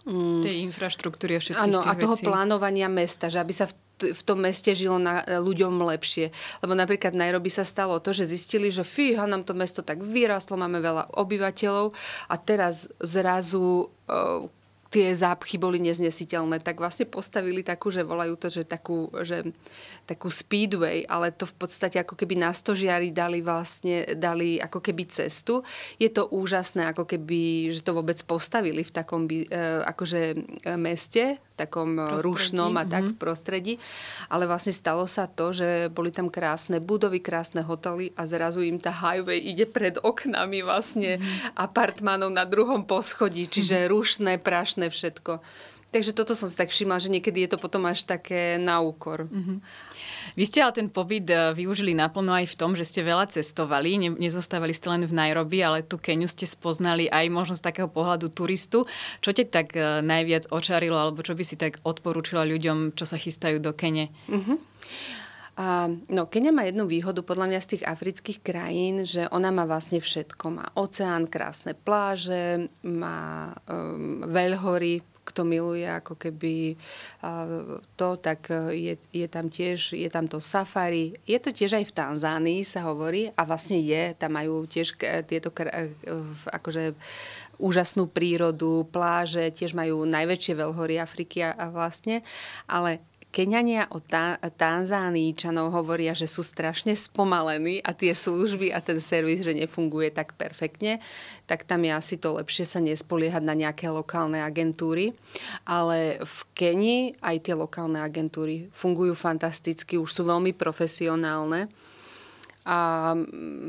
mm, 0.06 0.40
tej 0.44 0.56
infraštruktúry 0.68 1.36
a 1.36 1.40
všetkých 1.40 1.64
Áno, 1.68 1.80
a 1.80 1.92
toho 1.96 2.16
vecí. 2.16 2.24
plánovania 2.24 2.88
mesta, 2.88 3.28
že 3.28 3.40
aby 3.40 3.52
sa 3.52 3.68
v 3.68 3.74
v 3.94 4.22
tom 4.26 4.42
meste 4.42 4.74
žilo 4.74 4.98
na, 4.98 5.22
ľuďom 5.22 5.78
lepšie. 5.78 6.34
Lebo 6.66 6.74
napríklad 6.74 7.14
Nairobi 7.14 7.46
sa 7.46 7.62
stalo 7.62 8.02
to, 8.02 8.10
že 8.10 8.26
zistili, 8.26 8.66
že 8.66 8.82
fíha, 8.82 9.22
nám 9.30 9.46
to 9.46 9.54
mesto 9.54 9.86
tak 9.86 10.02
vyrastlo, 10.02 10.58
máme 10.58 10.82
veľa 10.82 11.14
obyvateľov 11.14 11.94
a 12.26 12.34
teraz 12.34 12.90
zrazu 12.98 13.86
uh, 13.86 14.50
tie 14.94 15.10
zápchy 15.10 15.58
boli 15.58 15.82
neznesiteľné, 15.82 16.62
tak 16.62 16.78
vlastne 16.78 17.02
postavili 17.02 17.66
takú, 17.66 17.90
že 17.90 18.06
volajú 18.06 18.38
to, 18.38 18.46
že 18.46 18.62
takú, 18.62 19.10
že, 19.26 19.42
takú 20.06 20.30
speedway, 20.30 21.02
ale 21.10 21.34
to 21.34 21.50
v 21.50 21.54
podstate 21.58 21.98
ako 21.98 22.14
keby 22.14 22.38
na 22.38 22.54
stožiari 22.54 23.10
dali 23.10 23.42
vlastne, 23.42 24.06
dali 24.14 24.62
ako 24.62 24.78
keby 24.78 25.10
cestu. 25.10 25.66
Je 25.98 26.06
to 26.14 26.30
úžasné, 26.30 26.94
ako 26.94 27.10
keby, 27.10 27.74
že 27.74 27.82
to 27.82 27.90
vôbec 27.90 28.22
postavili 28.22 28.86
v 28.86 28.94
takom 28.94 29.26
e, 29.26 29.42
akože 29.82 30.20
e, 30.30 30.36
meste, 30.78 31.42
takom 31.54 31.96
prostredí. 31.96 32.22
rušnom 32.22 32.72
a 32.76 32.84
tak 32.84 33.08
mm-hmm. 33.08 33.16
v 33.16 33.20
prostredí. 33.22 33.74
Ale 34.28 34.50
vlastne 34.50 34.74
stalo 34.74 35.06
sa 35.06 35.30
to, 35.30 35.54
že 35.54 35.88
boli 35.90 36.10
tam 36.10 36.28
krásne 36.30 36.82
budovy, 36.82 37.22
krásne 37.22 37.62
hotely 37.62 38.10
a 38.18 38.26
zrazu 38.26 38.66
im 38.66 38.82
tá 38.82 38.90
highway 38.90 39.38
ide 39.38 39.66
pred 39.66 39.98
oknami 40.02 40.66
vlastne 40.66 41.18
mm-hmm. 41.18 41.58
na 42.34 42.44
druhom 42.44 42.84
poschodí, 42.84 43.46
čiže 43.46 43.86
mm-hmm. 43.86 43.92
rušné, 43.92 44.32
prašné 44.42 44.86
všetko. 44.90 45.40
Takže 45.94 46.10
toto 46.10 46.34
som 46.34 46.50
si 46.50 46.58
tak 46.58 46.74
všimla, 46.74 46.98
že 46.98 47.06
niekedy 47.06 47.46
je 47.46 47.54
to 47.54 47.58
potom 47.62 47.86
až 47.86 48.02
také 48.02 48.58
na 48.58 48.82
úkor. 48.82 49.30
Mm-hmm. 49.30 49.58
Vy 50.34 50.44
ste 50.50 50.58
ale 50.58 50.74
ten 50.74 50.90
pobyt 50.90 51.30
e, 51.30 51.54
využili 51.54 51.94
naplno 51.94 52.34
aj 52.34 52.50
v 52.50 52.58
tom, 52.58 52.74
že 52.74 52.82
ste 52.82 53.06
veľa 53.06 53.30
cestovali. 53.30 53.94
Ne, 54.02 54.10
nezostávali 54.10 54.74
ste 54.74 54.90
len 54.90 55.06
v 55.06 55.14
Nairobi, 55.14 55.62
ale 55.62 55.86
tú 55.86 55.94
Keniu 56.02 56.26
ste 56.26 56.50
spoznali 56.50 57.06
aj 57.06 57.30
možno 57.30 57.54
z 57.54 57.62
takého 57.62 57.86
pohľadu 57.86 58.26
turistu. 58.34 58.90
Čo 59.22 59.30
te 59.30 59.46
tak 59.46 59.78
e, 59.78 60.02
najviac 60.02 60.50
očarilo, 60.50 60.98
alebo 60.98 61.22
čo 61.22 61.38
by 61.38 61.46
si 61.46 61.54
tak 61.54 61.78
odporúčila 61.86 62.42
ľuďom, 62.42 62.98
čo 62.98 63.06
sa 63.06 63.14
chystajú 63.14 63.62
do 63.62 63.70
Kene? 63.70 64.10
Mm-hmm. 64.26 64.58
Uh, 65.54 66.02
no, 66.10 66.26
Kenia 66.26 66.50
má 66.50 66.66
jednu 66.66 66.90
výhodu 66.90 67.22
podľa 67.22 67.54
mňa 67.54 67.60
z 67.62 67.70
tých 67.78 67.86
afrických 67.86 68.42
krajín, 68.42 69.06
že 69.06 69.30
ona 69.30 69.54
má 69.54 69.62
vlastne 69.70 70.02
všetko. 70.02 70.44
Má 70.50 70.66
oceán, 70.74 71.30
krásne 71.30 71.78
pláže, 71.78 72.66
má 72.82 73.54
um, 73.70 74.26
veľhory, 74.26 75.13
kto 75.24 75.42
miluje 75.48 75.88
ako 75.88 76.20
keby 76.20 76.76
to, 77.96 78.08
tak 78.20 78.52
je, 78.70 79.00
je 79.10 79.26
tam 79.26 79.48
tiež, 79.48 79.96
je 79.96 80.08
tam 80.12 80.28
to 80.28 80.38
safari. 80.38 81.16
Je 81.24 81.40
to 81.40 81.50
tiež 81.50 81.80
aj 81.80 81.84
v 81.88 81.96
Tanzánii 81.96 82.60
sa 82.62 82.84
hovorí 82.84 83.32
a 83.32 83.42
vlastne 83.48 83.80
je, 83.80 84.12
tam 84.14 84.36
majú 84.36 84.68
tiež 84.68 85.00
tieto 85.24 85.48
akože 86.52 86.92
úžasnú 87.54 88.10
prírodu, 88.10 88.82
pláže, 88.90 89.46
tiež 89.54 89.78
majú 89.78 90.02
najväčšie 90.04 90.54
veľhory 90.58 90.98
Afriky 90.98 91.46
a 91.46 91.70
vlastne, 91.70 92.26
ale 92.66 92.98
Keňania 93.34 93.90
o 93.90 93.98
tá, 93.98 94.38
hovoria, 95.74 96.14
že 96.14 96.30
sú 96.30 96.46
strašne 96.46 96.94
spomalení 96.94 97.82
a 97.82 97.90
tie 97.90 98.14
služby 98.14 98.70
a 98.70 98.78
ten 98.78 99.02
servis, 99.02 99.42
že 99.42 99.58
nefunguje 99.58 100.14
tak 100.14 100.38
perfektne, 100.38 101.02
tak 101.50 101.66
tam 101.66 101.82
je 101.82 101.90
asi 101.90 102.14
to 102.14 102.38
lepšie 102.38 102.62
sa 102.62 102.78
nespoliehať 102.78 103.42
na 103.42 103.58
nejaké 103.58 103.90
lokálne 103.90 104.38
agentúry. 104.38 105.18
Ale 105.66 106.22
v 106.22 106.38
Keni 106.54 106.98
aj 107.18 107.50
tie 107.50 107.58
lokálne 107.58 107.98
agentúry 107.98 108.70
fungujú 108.70 109.18
fantasticky, 109.18 109.98
už 109.98 110.14
sú 110.14 110.22
veľmi 110.22 110.54
profesionálne. 110.54 111.66
A 112.62 113.12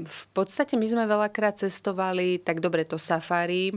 v 0.06 0.24
podstate 0.38 0.78
my 0.78 0.86
sme 0.86 1.10
veľakrát 1.10 1.58
cestovali, 1.58 2.38
tak 2.38 2.62
dobre 2.62 2.86
to 2.86 3.02
safari, 3.02 3.74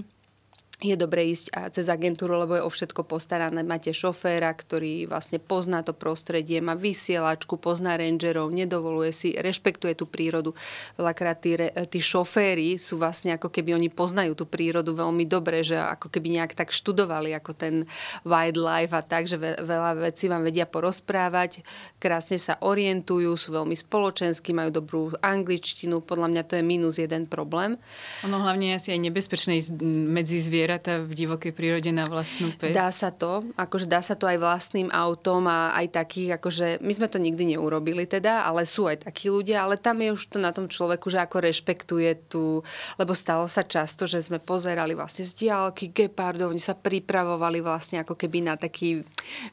je 0.78 0.94
dobre 0.94 1.26
ísť 1.34 1.74
cez 1.74 1.90
agentúru, 1.90 2.38
lebo 2.38 2.54
je 2.54 2.62
o 2.62 2.70
všetko 2.70 3.02
postarané. 3.02 3.66
Máte 3.66 3.90
šoféra, 3.90 4.54
ktorý 4.54 5.10
vlastne 5.10 5.42
pozná 5.42 5.82
to 5.82 5.90
prostredie, 5.90 6.62
má 6.62 6.78
vysielačku, 6.78 7.58
pozná 7.58 7.98
rangerov, 7.98 8.54
nedovoluje 8.54 9.10
si, 9.10 9.28
rešpektuje 9.34 9.98
tú 9.98 10.06
prírodu. 10.06 10.54
Veľakrát 10.94 11.42
tí, 11.42 11.58
tí 11.90 11.98
šoféry 11.98 12.78
sú 12.78 12.94
vlastne 12.94 13.34
ako 13.34 13.50
keby 13.50 13.74
oni 13.74 13.90
poznajú 13.90 14.38
tú 14.38 14.46
prírodu 14.46 14.94
veľmi 14.94 15.26
dobre, 15.26 15.66
že 15.66 15.74
ako 15.74 16.14
keby 16.14 16.38
nejak 16.38 16.54
tak 16.54 16.70
študovali 16.70 17.34
ako 17.34 17.58
ten 17.58 17.74
wildlife 18.22 18.94
a 18.94 19.02
tak, 19.02 19.26
že 19.26 19.34
veľa 19.42 19.98
vecí 19.98 20.30
vám 20.30 20.46
vedia 20.46 20.62
porozprávať, 20.62 21.66
krásne 21.98 22.38
sa 22.38 22.54
orientujú, 22.62 23.34
sú 23.34 23.50
veľmi 23.50 23.74
spoločenskí, 23.74 24.54
majú 24.54 24.70
dobrú 24.70 25.10
angličtinu. 25.26 26.06
Podľa 26.06 26.30
mňa 26.30 26.42
to 26.46 26.54
je 26.54 26.62
minus 26.62 27.02
jeden 27.02 27.26
problém. 27.26 27.74
Ono 28.22 28.38
hlavne 28.46 28.78
asi 28.78 28.94
aj 28.94 29.00
nebezpečné 29.02 29.58
medzi 30.06 30.38
zvier 30.38 30.67
zvieratá 30.68 31.00
v 31.00 31.16
divokej 31.16 31.52
prírode 31.56 31.88
na 31.96 32.04
vlastnú 32.04 32.52
pes? 32.52 32.76
Dá 32.76 32.92
sa 32.92 33.08
to, 33.08 33.40
akože 33.56 33.88
dá 33.88 34.04
sa 34.04 34.12
to 34.20 34.28
aj 34.28 34.36
vlastným 34.36 34.92
autom 34.92 35.48
a 35.48 35.72
aj 35.80 35.96
takých, 35.96 36.36
akože 36.36 36.84
my 36.84 36.92
sme 36.92 37.08
to 37.08 37.16
nikdy 37.16 37.56
neurobili 37.56 38.04
teda, 38.04 38.44
ale 38.44 38.68
sú 38.68 38.84
aj 38.84 39.08
takí 39.08 39.32
ľudia, 39.32 39.64
ale 39.64 39.80
tam 39.80 39.96
je 40.04 40.12
už 40.12 40.28
to 40.28 40.36
na 40.36 40.52
tom 40.52 40.68
človeku, 40.68 41.08
že 41.08 41.24
ako 41.24 41.40
rešpektuje 41.40 42.28
tú, 42.28 42.60
lebo 43.00 43.16
stalo 43.16 43.48
sa 43.48 43.64
často, 43.64 44.04
že 44.04 44.20
sme 44.20 44.44
pozerali 44.44 44.92
vlastne 44.92 45.24
z 45.24 45.48
diálky 45.48 45.88
gepardov, 45.88 46.52
oni 46.52 46.60
sa 46.60 46.76
pripravovali 46.76 47.64
vlastne 47.64 48.04
ako 48.04 48.12
keby 48.12 48.44
na 48.44 48.60
taký 48.60 49.00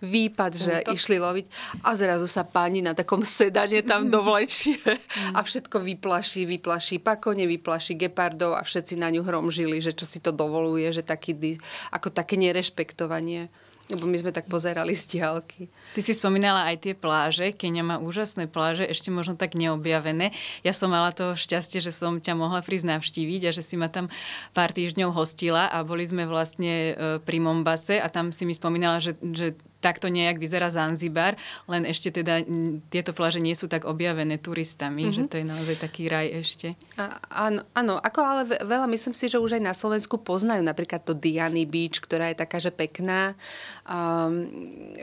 výpad, 0.03 0.51
že 0.51 0.73
to... 0.83 0.99
išli 0.99 1.15
loviť 1.15 1.79
a 1.79 1.95
zrazu 1.95 2.27
sa 2.27 2.43
páni 2.43 2.83
na 2.83 2.91
takom 2.91 3.23
sedane 3.23 3.87
tam 3.87 4.11
dovlečie 4.15 4.83
a 5.31 5.39
všetko 5.39 5.79
vyplaší, 5.79 6.43
vyplaší 6.43 6.99
pakone, 6.99 7.47
vyplaší 7.47 7.95
gepardov 7.95 8.59
a 8.59 8.67
všetci 8.67 8.99
na 8.99 9.07
ňu 9.15 9.23
hromžili, 9.23 9.79
že 9.79 9.95
čo 9.95 10.03
si 10.03 10.19
to 10.19 10.35
dovoluje, 10.35 10.91
že 10.91 11.04
taký, 11.05 11.61
ako 11.93 12.09
také 12.09 12.35
nerešpektovanie. 12.41 13.53
Lebo 13.85 14.09
my 14.09 14.17
sme 14.17 14.33
tak 14.33 14.49
pozerali 14.49 14.97
z 14.97 15.13
diálky. 15.13 15.69
Ty 15.93 16.01
si 16.01 16.17
spomínala 16.17 16.65
aj 16.73 16.89
tie 16.89 16.93
pláže. 16.97 17.53
Kenia 17.53 17.85
má 17.85 18.01
úžasné 18.01 18.49
pláže, 18.49 18.81
ešte 18.81 19.13
možno 19.13 19.37
tak 19.37 19.53
neobjavené. 19.53 20.33
Ja 20.65 20.73
som 20.73 20.89
mala 20.89 21.13
to 21.13 21.37
šťastie, 21.37 21.85
že 21.85 21.93
som 21.93 22.17
ťa 22.17 22.33
mohla 22.33 22.65
prísť 22.65 22.97
navštíviť 22.97 23.41
a 23.45 23.51
že 23.53 23.61
si 23.61 23.77
ma 23.77 23.85
tam 23.85 24.09
pár 24.57 24.73
týždňov 24.73 25.13
hostila 25.13 25.69
a 25.69 25.85
boli 25.85 26.01
sme 26.01 26.25
vlastne 26.25 26.73
e, 26.73 26.93
pri 27.21 27.37
Mombase 27.37 28.01
a 28.01 28.09
tam 28.09 28.33
si 28.33 28.49
mi 28.49 28.57
spomínala, 28.57 28.97
že, 28.97 29.21
že 29.21 29.53
takto 29.85 30.09
nejak 30.09 30.41
vyzerá 30.41 30.73
Zanzibar, 30.73 31.37
len 31.69 31.85
ešte 31.85 32.09
teda 32.09 32.41
tieto 32.89 33.13
pláže 33.13 33.37
nie 33.37 33.53
sú 33.53 33.69
tak 33.69 33.85
objavené 33.85 34.41
turistami, 34.41 35.05
mm-hmm. 35.05 35.13
že 35.13 35.21
to 35.29 35.35
je 35.37 35.45
naozaj 35.45 35.77
taký 35.77 36.09
raj 36.09 36.25
ešte. 36.41 36.73
A, 36.97 37.21
áno, 37.29 37.61
áno, 37.77 38.01
ako 38.01 38.19
ale 38.25 38.41
veľa, 38.65 38.89
myslím 38.89 39.13
si, 39.13 39.29
že 39.29 39.37
už 39.37 39.61
aj 39.61 39.63
na 39.63 39.77
Slovensku 39.77 40.17
poznajú 40.17 40.65
napríklad 40.65 41.05
to 41.05 41.13
Diany 41.13 41.69
Beach, 41.69 42.01
ktorá 42.01 42.33
je 42.33 42.41
taká, 42.41 42.57
že 42.57 42.73
pekná. 42.73 43.37
Um, 43.85 44.49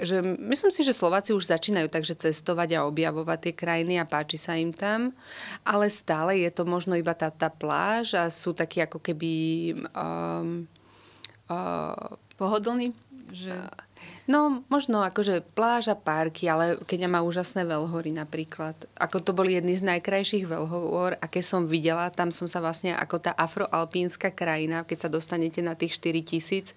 že 0.03 0.19
myslím 0.25 0.75
si, 0.75 0.83
že 0.83 0.97
Slováci 0.97 1.31
už 1.31 1.47
začínajú 1.47 1.87
takže 1.87 2.19
cestovať 2.19 2.83
a 2.83 2.85
objavovať 2.91 3.39
tie 3.39 3.55
krajiny 3.55 4.03
a 4.03 4.09
páči 4.09 4.35
sa 4.35 4.59
im 4.59 4.75
tam, 4.75 5.15
ale 5.63 5.87
stále 5.87 6.43
je 6.43 6.51
to 6.51 6.67
možno 6.67 6.99
iba 6.99 7.15
tá, 7.15 7.31
tá 7.31 7.47
pláž 7.47 8.19
a 8.19 8.27
sú 8.27 8.51
takí 8.51 8.83
ako 8.83 8.99
keby... 8.99 9.33
Um, 9.95 10.67
uh, 11.47 12.19
Pohodlný? 12.35 12.91
Že... 13.31 13.55
No, 14.31 14.63
možno 14.71 15.03
akože 15.03 15.43
pláža, 15.59 15.99
parky, 15.99 16.47
ale 16.47 16.79
Kenia 16.87 17.11
má 17.11 17.27
úžasné 17.27 17.67
veľhory 17.67 18.15
napríklad. 18.15 18.79
Ako 18.95 19.19
to 19.19 19.35
boli 19.35 19.59
jedny 19.59 19.75
z 19.75 19.83
najkrajších 19.83 20.47
veľhor, 20.47 21.19
aké 21.19 21.43
som 21.43 21.67
videla. 21.67 22.07
Tam 22.15 22.31
som 22.31 22.47
sa 22.47 22.63
vlastne 22.63 22.95
ako 22.95 23.19
tá 23.19 23.35
afroalpínska 23.35 24.31
krajina, 24.31 24.87
keď 24.87 25.07
sa 25.07 25.09
dostanete 25.11 25.59
na 25.59 25.75
tých 25.75 25.99
4 25.99 26.23
tisíc, 26.23 26.71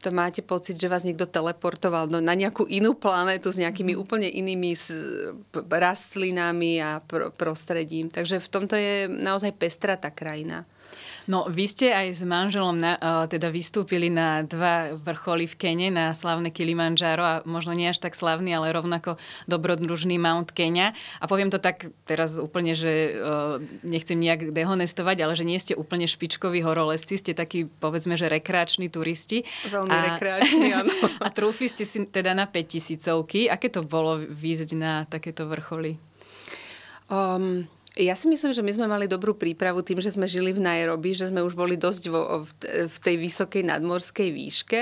to 0.00 0.08
máte 0.08 0.40
pocit, 0.40 0.80
že 0.80 0.88
vás 0.88 1.04
niekto 1.04 1.28
teleportoval 1.28 2.08
no, 2.08 2.24
na 2.24 2.32
nejakú 2.32 2.64
inú 2.64 2.96
planetu 2.96 3.52
s 3.52 3.60
nejakými 3.60 3.92
mm. 3.92 4.00
úplne 4.00 4.28
inými 4.32 4.72
rastlinami 5.68 6.80
a 6.80 7.04
pr- 7.04 7.28
prostredím. 7.36 8.08
Takže 8.08 8.40
v 8.40 8.48
tomto 8.48 8.74
je 8.80 9.12
naozaj 9.12 9.52
pestrá 9.60 10.00
tá 10.00 10.08
krajina. 10.08 10.64
No, 11.28 11.44
vy 11.50 11.64
ste 11.68 11.92
aj 11.92 12.16
s 12.16 12.22
manželom 12.24 12.78
na, 12.78 12.96
uh, 12.96 13.26
teda 13.28 13.52
vystúpili 13.52 14.08
na 14.08 14.46
dva 14.46 14.96
vrcholy 14.96 15.44
v 15.44 15.54
Kene, 15.58 15.88
na 15.92 16.16
slavné 16.16 16.48
Kilimanjaro 16.54 17.24
a 17.24 17.34
možno 17.44 17.76
nie 17.76 17.90
až 17.90 18.00
tak 18.00 18.16
slavný, 18.16 18.56
ale 18.56 18.72
rovnako 18.72 19.20
dobrodružný 19.44 20.16
Mount 20.16 20.54
Kenya. 20.54 20.96
A 21.20 21.28
poviem 21.28 21.52
to 21.52 21.60
tak 21.60 21.92
teraz 22.08 22.40
úplne, 22.40 22.72
že 22.72 23.18
uh, 23.18 23.60
nechcem 23.84 24.16
nejak 24.16 24.54
dehonestovať, 24.54 25.16
ale 25.20 25.34
že 25.36 25.44
nie 25.44 25.60
ste 25.60 25.76
úplne 25.76 26.08
špičkoví 26.08 26.64
horolezci, 26.64 27.20
ste 27.20 27.36
takí, 27.36 27.68
povedzme, 27.68 28.16
že 28.16 28.30
rekreační 28.30 28.88
turisti. 28.88 29.44
Veľmi 29.68 29.92
a, 29.92 30.00
rekreační, 30.14 30.68
áno. 30.72 30.92
A 31.24 31.28
trúfli 31.28 31.68
ste 31.68 31.84
si 31.84 32.06
teda 32.08 32.32
na 32.32 32.48
5000 32.48 33.50
Aké 33.50 33.68
to 33.68 33.84
bolo 33.84 34.20
výjsť 34.20 34.70
na 34.78 35.04
takéto 35.04 35.44
vrcholy? 35.48 35.98
Um, 37.10 37.66
ja 38.00 38.16
si 38.16 38.26
myslím, 38.32 38.56
že 38.56 38.64
my 38.64 38.72
sme 38.72 38.86
mali 38.88 39.04
dobrú 39.04 39.36
prípravu 39.36 39.84
tým, 39.84 40.00
že 40.00 40.16
sme 40.16 40.24
žili 40.24 40.56
v 40.56 40.64
Nairobi, 40.64 41.12
že 41.12 41.28
sme 41.28 41.44
už 41.44 41.52
boli 41.52 41.76
dosť 41.76 42.02
vo, 42.08 42.42
v 42.64 42.96
tej 42.98 43.16
vysokej 43.20 43.68
nadmorskej 43.68 44.28
výške, 44.32 44.80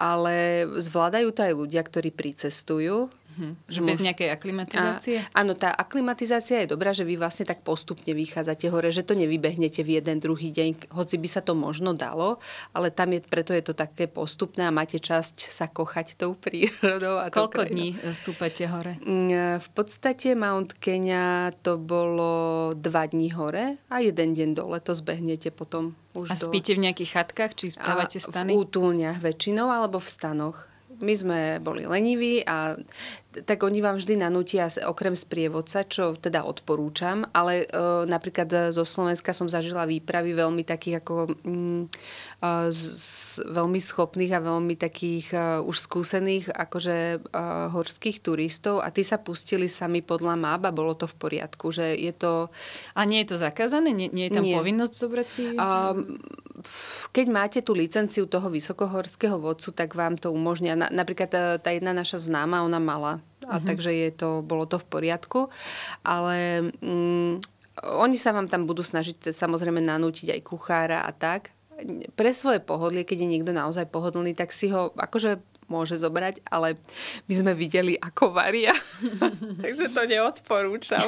ale 0.00 0.64
zvládajú 0.80 1.28
to 1.36 1.40
aj 1.44 1.52
ľudia, 1.52 1.82
ktorí 1.84 2.08
pricestujú 2.10 3.12
Uh-huh. 3.40 3.56
Že 3.72 3.80
bez 3.88 3.98
nejakej 4.04 4.28
aklimatizácie? 4.28 5.16
A, 5.32 5.40
áno, 5.40 5.56
tá 5.56 5.72
aklimatizácia 5.72 6.60
je 6.60 6.68
dobrá, 6.68 6.92
že 6.92 7.08
vy 7.08 7.16
vlastne 7.16 7.48
tak 7.48 7.64
postupne 7.64 8.12
vychádzate 8.12 8.68
hore, 8.68 8.92
že 8.92 9.00
to 9.00 9.16
nevybehnete 9.16 9.80
v 9.80 9.96
jeden, 9.96 10.20
druhý 10.20 10.52
deň, 10.52 10.92
hoci 10.92 11.16
by 11.16 11.28
sa 11.28 11.40
to 11.40 11.56
možno 11.56 11.96
dalo, 11.96 12.36
ale 12.76 12.92
tam 12.92 13.16
je, 13.16 13.24
preto 13.24 13.56
je 13.56 13.64
to 13.64 13.72
také 13.72 14.04
postupné 14.12 14.68
a 14.68 14.74
máte 14.74 15.00
časť 15.00 15.40
sa 15.40 15.72
kochať 15.72 16.20
tou 16.20 16.36
prírodou. 16.36 17.16
A 17.16 17.32
Koľko 17.32 17.64
dní 17.64 17.96
stúpate 18.12 18.68
hore? 18.68 19.00
Mm, 19.00 19.56
v 19.56 19.68
podstate 19.72 20.36
Mount 20.36 20.76
Kenya 20.76 21.56
to 21.64 21.80
bolo 21.80 22.76
dva 22.76 23.08
dní 23.08 23.32
hore 23.32 23.80
a 23.88 24.04
jeden 24.04 24.36
deň 24.36 24.50
dole, 24.52 24.76
to 24.84 24.92
zbehnete 24.92 25.48
potom 25.48 25.96
už 26.12 26.28
A 26.28 26.34
spíte 26.36 26.74
do... 26.74 26.82
v 26.82 26.90
nejakých 26.90 27.10
chatkách, 27.16 27.52
či 27.56 27.72
spávate 27.72 28.18
stany? 28.18 28.52
V 28.52 28.66
útulniach 28.66 29.22
väčšinou, 29.22 29.70
alebo 29.70 30.02
v 30.02 30.10
stanoch 30.10 30.70
my 31.00 31.14
sme 31.16 31.40
boli 31.64 31.88
leniví 31.88 32.44
a 32.44 32.76
tak 33.30 33.62
oni 33.62 33.78
vám 33.78 34.02
vždy 34.02 34.18
nanútia 34.18 34.66
okrem 34.82 35.14
sprievodca, 35.14 35.86
čo 35.86 36.18
teda 36.18 36.42
odporúčam, 36.42 37.22
ale 37.30 37.62
e, 37.62 37.66
napríklad 38.10 38.74
zo 38.74 38.82
Slovenska 38.82 39.30
som 39.30 39.46
zažila 39.46 39.86
výpravy 39.86 40.34
veľmi 40.34 40.66
takých 40.66 40.98
ako 40.98 41.14
mm, 41.38 41.82
e, 42.42 42.48
z, 42.74 42.80
z, 42.90 43.08
veľmi 43.46 43.78
schopných 43.78 44.34
a 44.34 44.42
veľmi 44.42 44.74
takých 44.74 45.26
e, 45.30 45.38
už 45.62 45.76
skúsených 45.78 46.50
akože 46.50 46.96
e, 47.22 47.42
horských 47.70 48.18
turistov 48.18 48.82
a 48.82 48.90
tí 48.90 49.06
sa 49.06 49.22
pustili 49.22 49.70
sami 49.70 50.02
podľa 50.02 50.34
map 50.34 50.66
a 50.66 50.74
bolo 50.74 50.98
to 50.98 51.06
v 51.06 51.14
poriadku, 51.14 51.70
že 51.70 51.94
je 51.94 52.10
to... 52.10 52.50
A 52.98 53.06
nie 53.06 53.22
je 53.22 53.30
to 53.30 53.36
zakázané? 53.38 53.94
Nie, 53.94 54.10
nie 54.10 54.26
je 54.26 54.34
tam 54.34 54.42
nie. 54.42 54.58
povinnosť 54.58 54.94
zobrať 54.98 55.28
si? 55.30 55.54
Um, 55.54 56.18
keď 57.14 57.26
máte 57.30 57.58
tú 57.62 57.72
licenciu 57.78 58.26
toho 58.26 58.50
vysokohorského 58.50 59.38
vodcu, 59.38 59.70
tak 59.70 59.94
vám 59.94 60.18
to 60.18 60.34
umožňa. 60.34 60.74
Na, 60.76 60.86
napríklad 60.90 61.62
tá 61.62 61.70
jedna 61.70 61.94
naša 61.94 62.20
známa, 62.20 62.66
ona 62.66 62.82
mala. 62.82 63.19
A 63.48 63.58
uh-huh. 63.58 63.66
takže 63.66 63.90
je 63.90 64.10
to, 64.12 64.44
bolo 64.44 64.68
to 64.68 64.76
v 64.76 64.88
poriadku. 64.88 65.40
Ale 66.04 66.68
mm, 66.80 67.40
oni 68.00 68.16
sa 68.20 68.36
vám 68.36 68.50
tam 68.50 68.68
budú 68.68 68.84
snažiť 68.84 69.32
samozrejme 69.32 69.80
nanútiť 69.80 70.36
aj 70.36 70.40
kuchára 70.44 70.98
a 71.06 71.10
tak. 71.14 71.56
Pre 72.12 72.30
svoje 72.36 72.60
pohodlie, 72.60 73.08
keď 73.08 73.24
je 73.24 73.32
niekto 73.32 73.52
naozaj 73.56 73.88
pohodlný, 73.88 74.36
tak 74.36 74.52
si 74.52 74.68
ho 74.68 74.92
akože 74.92 75.40
môže 75.70 75.96
zobrať, 75.96 76.42
ale 76.50 76.76
my 77.30 77.34
sme 77.34 77.52
videli, 77.54 77.94
ako 77.96 78.34
varia, 78.34 78.74
takže 79.64 79.94
to 79.94 80.02
neodporúčam. 80.04 81.06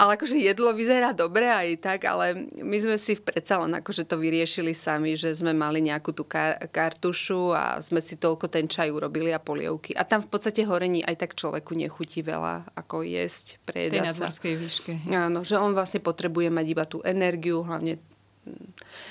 ale 0.00 0.18
akože 0.18 0.36
jedlo 0.36 0.74
vyzerá 0.74 1.14
dobre 1.14 1.46
aj 1.46 1.68
tak, 1.80 2.00
ale 2.10 2.50
my 2.60 2.76
sme 2.76 2.98
si 2.98 3.14
predsa 3.16 3.62
len 3.62 3.78
akože 3.78 4.04
to 4.04 4.18
vyriešili 4.18 4.74
sami, 4.74 5.14
že 5.14 5.30
sme 5.32 5.54
mali 5.54 5.80
nejakú 5.80 6.10
tú 6.10 6.26
kar- 6.26 6.58
kartušu 6.68 7.54
a 7.54 7.78
sme 7.78 8.02
si 8.02 8.18
toľko 8.18 8.50
ten 8.50 8.66
čaj 8.66 8.90
urobili 8.90 9.30
a 9.30 9.38
polievky. 9.38 9.94
A 9.94 10.02
tam 10.02 10.20
v 10.20 10.28
podstate 10.28 10.66
horení 10.66 11.06
aj 11.06 11.22
tak 11.22 11.38
človeku 11.38 11.78
nechutí 11.78 12.20
veľa, 12.26 12.74
ako 12.74 13.06
jesť, 13.06 13.62
prejedať 13.62 14.18
sa. 14.18 14.28
výške. 14.34 14.92
Áno, 15.14 15.46
že 15.46 15.54
on 15.54 15.72
vlastne 15.72 16.02
potrebuje 16.02 16.50
mať 16.50 16.66
iba 16.66 16.84
tú 16.84 16.98
energiu, 17.06 17.62
hlavne 17.62 18.02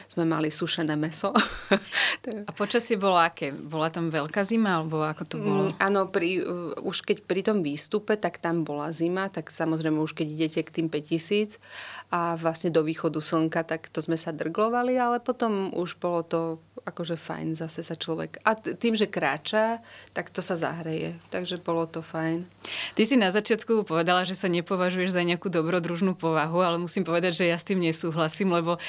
sme 0.08 0.24
mali 0.24 0.54
sušené 0.54 0.94
meso. 0.94 1.34
A 2.50 2.52
počasie 2.54 2.96
bolo 2.96 3.18
aké? 3.18 3.50
Bola 3.52 3.90
tam 3.90 4.14
veľká 4.14 4.46
zima, 4.46 4.80
alebo 4.80 5.04
ako 5.04 5.24
to 5.26 5.36
bolo? 5.42 5.64
Mm, 5.68 5.76
áno, 5.82 6.02
uh, 6.08 6.78
už 6.86 7.04
keď 7.04 7.18
pri 7.26 7.42
tom 7.42 7.66
výstupe, 7.66 8.16
tak 8.16 8.40
tam 8.40 8.62
bola 8.64 8.94
zima, 8.94 9.28
tak 9.28 9.50
samozrejme 9.50 9.98
už 10.00 10.14
keď 10.14 10.28
idete 10.30 10.62
k 10.64 10.74
tým 10.82 10.88
5000 10.88 11.58
a 12.14 12.38
vlastne 12.38 12.70
do 12.70 12.86
východu 12.86 13.20
slnka, 13.20 13.66
tak 13.66 13.90
to 13.90 14.00
sme 14.00 14.16
sa 14.16 14.30
drglovali, 14.30 14.96
ale 14.96 15.18
potom 15.18 15.74
už 15.74 15.98
bolo 15.98 16.22
to 16.22 16.42
akože 16.84 17.16
fajn, 17.16 17.56
zase 17.56 17.80
sa 17.80 17.96
človek... 17.96 18.44
A 18.44 18.60
tým, 18.60 19.00
že 19.00 19.08
kráča, 19.08 19.80
tak 20.12 20.28
to 20.30 20.44
sa 20.44 20.60
zahreje. 20.60 21.16
Takže 21.32 21.64
bolo 21.64 21.88
to 21.88 22.04
fajn. 22.04 22.44
Ty 22.94 23.02
si 23.08 23.16
na 23.16 23.32
začiatku 23.32 23.88
povedala, 23.88 24.28
že 24.28 24.36
sa 24.36 24.52
nepovažuješ 24.52 25.16
za 25.16 25.24
nejakú 25.24 25.48
dobrodružnú 25.48 26.20
povahu, 26.20 26.60
ale 26.60 26.78
musím 26.84 27.08
povedať, 27.08 27.40
že 27.40 27.46
ja 27.48 27.56
s 27.56 27.64
tým 27.64 27.80
nesúhlasím, 27.80 28.52
lebo 28.52 28.84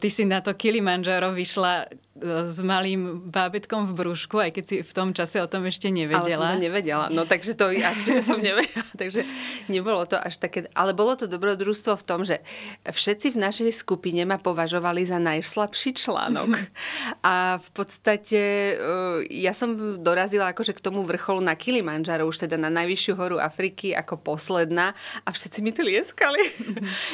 ty 0.00 0.10
si 0.10 0.24
na 0.24 0.40
to 0.40 0.54
Kilimanjaro 0.54 1.32
vyšla 1.32 1.84
s 2.24 2.58
malým 2.64 3.28
bábetkom 3.28 3.92
v 3.92 3.92
brúšku, 3.92 4.40
aj 4.40 4.56
keď 4.56 4.64
si 4.64 4.76
v 4.80 4.92
tom 4.96 5.12
čase 5.12 5.36
o 5.44 5.48
tom 5.48 5.68
ešte 5.68 5.92
nevedela. 5.92 6.24
Ale 6.24 6.32
som 6.32 6.56
to 6.56 6.64
nevedela. 6.64 7.06
No 7.12 7.28
takže 7.28 7.52
to 7.52 7.68
že 7.76 8.24
som 8.32 8.40
nevedela. 8.40 8.88
takže 8.96 9.20
nebolo 9.68 10.08
to 10.08 10.16
až 10.16 10.40
také... 10.40 10.64
Ale 10.72 10.96
bolo 10.96 11.12
to 11.12 11.28
dobrodružstvo 11.28 11.92
v 12.00 12.04
tom, 12.04 12.24
že 12.24 12.40
všetci 12.88 13.36
v 13.36 13.42
našej 13.44 13.70
skupine 13.76 14.24
ma 14.24 14.40
považovali 14.40 15.04
za 15.04 15.20
najslabší 15.20 15.92
článok. 15.92 16.56
A 17.26 17.60
v 17.60 17.68
podstate 17.76 18.40
eh, 18.40 19.16
ja 19.28 19.52
som 19.52 20.00
dorazila 20.00 20.56
akože 20.56 20.72
k 20.72 20.80
tomu 20.80 21.04
vrcholu 21.04 21.44
na 21.44 21.52
Kilimanjaro, 21.52 22.24
už 22.24 22.48
teda 22.48 22.56
na 22.56 22.72
najvyššiu 22.72 23.12
horu 23.12 23.36
Afriky 23.36 23.92
ako 23.92 24.24
posledná 24.24 24.96
a 25.24 25.28
všetci 25.28 25.58
mi 25.60 25.72
tlieskali. 25.76 26.40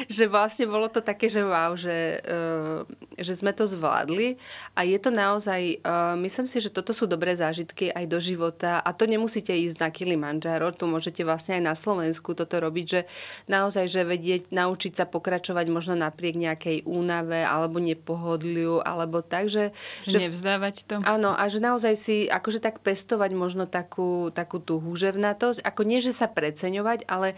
že 0.06 0.30
vlastne 0.30 0.70
bolo 0.70 0.86
to 0.86 1.02
také, 1.02 1.26
že 1.26 1.42
wow, 1.42 1.74
že, 1.74 2.22
eh, 2.22 2.78
že 3.18 3.34
sme 3.34 3.50
to 3.50 3.66
zvládli 3.66 4.38
a 4.78 4.91
je 4.92 5.00
to 5.00 5.10
naozaj, 5.10 5.80
uh, 5.80 6.12
myslím 6.20 6.44
si, 6.44 6.60
že 6.60 6.68
toto 6.68 6.92
sú 6.92 7.08
dobré 7.08 7.32
zážitky 7.32 7.88
aj 7.88 8.04
do 8.04 8.20
života 8.20 8.84
a 8.84 8.92
to 8.92 9.08
nemusíte 9.08 9.50
ísť 9.50 9.76
na 9.80 9.88
Kilimanjaro, 9.88 10.76
tu 10.76 10.84
môžete 10.84 11.24
vlastne 11.24 11.56
aj 11.56 11.62
na 11.64 11.74
Slovensku 11.74 12.36
toto 12.36 12.60
robiť, 12.60 12.86
že 12.86 13.00
naozaj, 13.48 13.88
že 13.88 14.04
vedieť, 14.04 14.52
naučiť 14.52 14.92
sa 14.92 15.08
pokračovať 15.08 15.66
možno 15.72 15.96
napriek 15.96 16.36
nejakej 16.36 16.84
únave 16.84 17.40
alebo 17.40 17.80
nepohodliu, 17.80 18.84
alebo 18.84 19.24
tak, 19.24 19.48
že... 19.48 19.72
Že, 20.04 20.12
že 20.12 20.18
nevzdávať 20.28 20.74
to. 20.84 20.96
Áno, 21.02 21.32
a 21.32 21.42
že 21.48 21.64
naozaj 21.64 21.94
si 21.96 22.16
akože 22.28 22.60
tak 22.60 22.84
pestovať 22.84 23.32
možno 23.32 23.64
takú, 23.64 24.28
takú 24.28 24.60
tú 24.60 24.76
húževnatosť, 24.78 25.64
ako 25.64 25.80
nie, 25.88 26.04
že 26.04 26.12
sa 26.12 26.28
preceňovať, 26.28 27.08
ale 27.08 27.34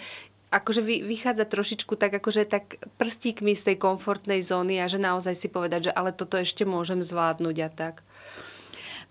akože 0.54 0.80
vy, 0.80 1.02
vychádza 1.02 1.50
trošičku 1.50 1.98
tak 1.98 2.22
akože 2.22 2.46
tak 2.46 2.78
prstíkmi 2.96 3.58
z 3.58 3.72
tej 3.72 3.76
komfortnej 3.82 4.38
zóny 4.38 4.78
a 4.78 4.86
že 4.86 5.02
naozaj 5.02 5.34
si 5.34 5.48
povedať, 5.50 5.90
že 5.90 5.92
ale 5.92 6.14
toto 6.14 6.38
ešte 6.38 6.62
môžem 6.62 7.02
zvládnuť 7.02 7.56
a 7.66 7.68
tak. 7.70 8.06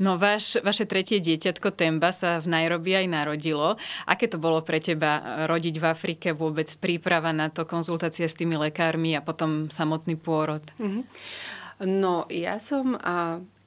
No 0.01 0.17
vaš, 0.17 0.57
vaše 0.65 0.89
tretie 0.89 1.21
dieťatko 1.21 1.69
Temba 1.77 2.09
sa 2.09 2.41
v 2.41 2.49
Nairobi 2.49 2.97
aj 2.97 3.07
narodilo. 3.09 3.77
Aké 4.09 4.25
to 4.25 4.41
bolo 4.41 4.65
pre 4.65 4.81
teba 4.81 5.45
rodiť 5.45 5.75
v 5.77 5.85
Afrike 5.85 6.27
vôbec 6.33 6.65
príprava 6.81 7.29
na 7.29 7.53
to, 7.53 7.69
konzultácia 7.69 8.25
s 8.25 8.33
tými 8.33 8.57
lekármi 8.57 9.13
a 9.13 9.21
potom 9.21 9.69
samotný 9.69 10.17
pôrod? 10.17 10.65
Mm-hmm. 10.81 11.03
No, 11.83 12.23
ja 12.31 12.63
som, 12.63 12.95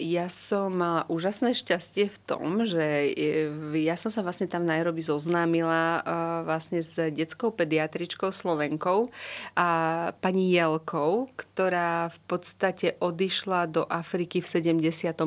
ja 0.01 0.27
som 0.33 0.73
mala 0.73 1.05
úžasné 1.13 1.53
šťastie 1.53 2.09
v 2.09 2.19
tom, 2.25 2.65
že 2.65 3.13
e, 3.13 3.45
ja 3.85 3.93
som 4.01 4.09
sa 4.09 4.25
vlastne 4.25 4.49
tam 4.49 4.65
v 4.65 4.73
Nairobi 4.73 5.05
zoznámila 5.05 6.01
vlastne 6.49 6.81
s 6.81 6.97
detskou 6.97 7.53
pediatričkou 7.53 8.33
Slovenkou 8.33 9.13
a 9.53 9.69
pani 10.17 10.49
Jelkou, 10.57 11.29
ktorá 11.37 12.09
v 12.09 12.19
podstate 12.25 12.97
odišla 13.05 13.69
do 13.69 13.85
Afriky 13.85 14.41
v 14.41 14.49
74. 14.49 15.21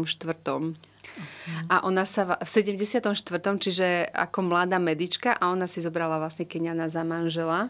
A 1.69 1.75
ona 1.85 2.03
sa 2.07 2.37
v 2.41 2.47
74. 2.47 3.05
čiže 3.59 4.07
ako 4.09 4.39
mladá 4.49 4.81
medička 4.81 5.35
a 5.35 5.53
ona 5.53 5.67
si 5.69 5.83
zobrala 5.83 6.17
vlastne 6.17 6.49
Keniana 6.49 6.89
za 6.89 7.05
manžela. 7.05 7.69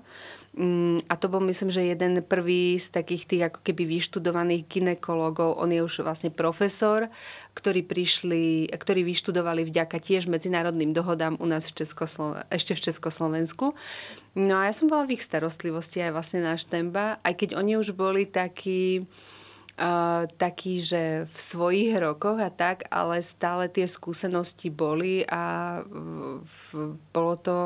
Mm, 0.59 0.99
a 1.07 1.15
to 1.15 1.31
bol 1.31 1.39
myslím, 1.47 1.71
že 1.71 1.87
jeden 1.87 2.19
prvý 2.19 2.75
z 2.75 2.91
takých 2.91 3.23
tých 3.23 3.43
ako 3.47 3.63
keby 3.63 3.95
vyštudovaných 3.95 4.67
ginekologov. 4.67 5.55
On 5.55 5.71
je 5.71 5.79
už 5.79 6.03
vlastne 6.03 6.35
profesor, 6.35 7.07
ktorí 7.55 7.87
prišli, 7.87 8.67
ktorí 8.67 9.07
vyštudovali 9.07 9.63
vďaka 9.63 9.95
tiež 10.03 10.27
medzinárodným 10.27 10.91
dohodám 10.91 11.39
u 11.39 11.47
nás 11.47 11.71
v 11.71 11.79
Českoslo- 11.79 12.43
ešte 12.51 12.75
v 12.75 12.91
Československu. 12.91 13.71
No 14.35 14.59
a 14.59 14.67
ja 14.67 14.75
som 14.75 14.91
bola 14.91 15.07
v 15.07 15.15
ich 15.15 15.23
starostlivosti 15.23 16.03
aj 16.03 16.11
vlastne 16.11 16.43
na 16.43 16.59
Štemba, 16.59 17.23
aj 17.23 17.39
keď 17.39 17.49
oni 17.55 17.79
už 17.79 17.95
boli 17.95 18.27
takí 18.27 19.07
Uh, 19.79 20.27
taký, 20.35 20.83
že 20.83 21.23
v 21.23 21.37
svojich 21.39 21.95
rokoch 22.03 22.35
a 22.35 22.51
tak, 22.51 22.83
ale 22.91 23.23
stále 23.23 23.71
tie 23.71 23.87
skúsenosti 23.87 24.67
boli 24.67 25.23
a 25.23 25.79
v, 25.87 26.99
bolo 27.15 27.39
to 27.39 27.57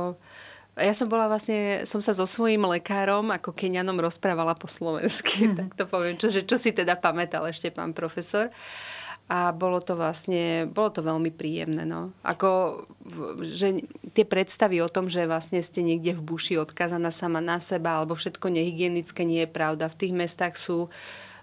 ja 0.74 0.94
som 0.98 1.06
bola 1.06 1.30
vlastne, 1.30 1.86
som 1.86 2.02
sa 2.02 2.18
so 2.18 2.26
svojím 2.26 2.66
lekárom 2.66 3.30
ako 3.30 3.54
Kenianom 3.54 4.02
rozprávala 4.02 4.58
po 4.58 4.66
slovensky, 4.66 5.50
mm. 5.50 5.56
tak 5.56 5.70
to 5.78 5.86
poviem, 5.86 6.18
čo, 6.18 6.34
že, 6.34 6.42
čo 6.42 6.58
si 6.58 6.74
teda 6.74 6.98
pamätal 6.98 7.46
ešte 7.46 7.70
pán 7.70 7.94
profesor. 7.94 8.50
A 9.32 9.56
bolo 9.56 9.80
to 9.80 9.96
vlastne, 9.96 10.68
bolo 10.68 10.92
to 10.92 11.00
veľmi 11.00 11.32
príjemné, 11.32 11.88
no. 11.88 12.12
Ako, 12.28 12.84
že 13.40 13.80
tie 14.12 14.28
predstavy 14.28 14.84
o 14.84 14.92
tom, 14.92 15.08
že 15.08 15.24
vlastne 15.24 15.64
ste 15.64 15.80
niekde 15.80 16.12
v 16.12 16.28
buši 16.28 16.60
odkazaná 16.60 17.08
sama 17.08 17.40
na 17.40 17.64
seba, 17.64 17.96
alebo 17.96 18.20
všetko 18.20 18.52
nehygienické, 18.52 19.24
nie 19.24 19.48
je 19.48 19.50
pravda. 19.50 19.88
V 19.88 19.96
tých 19.96 20.14
mestách 20.14 20.60
sú 20.60 20.92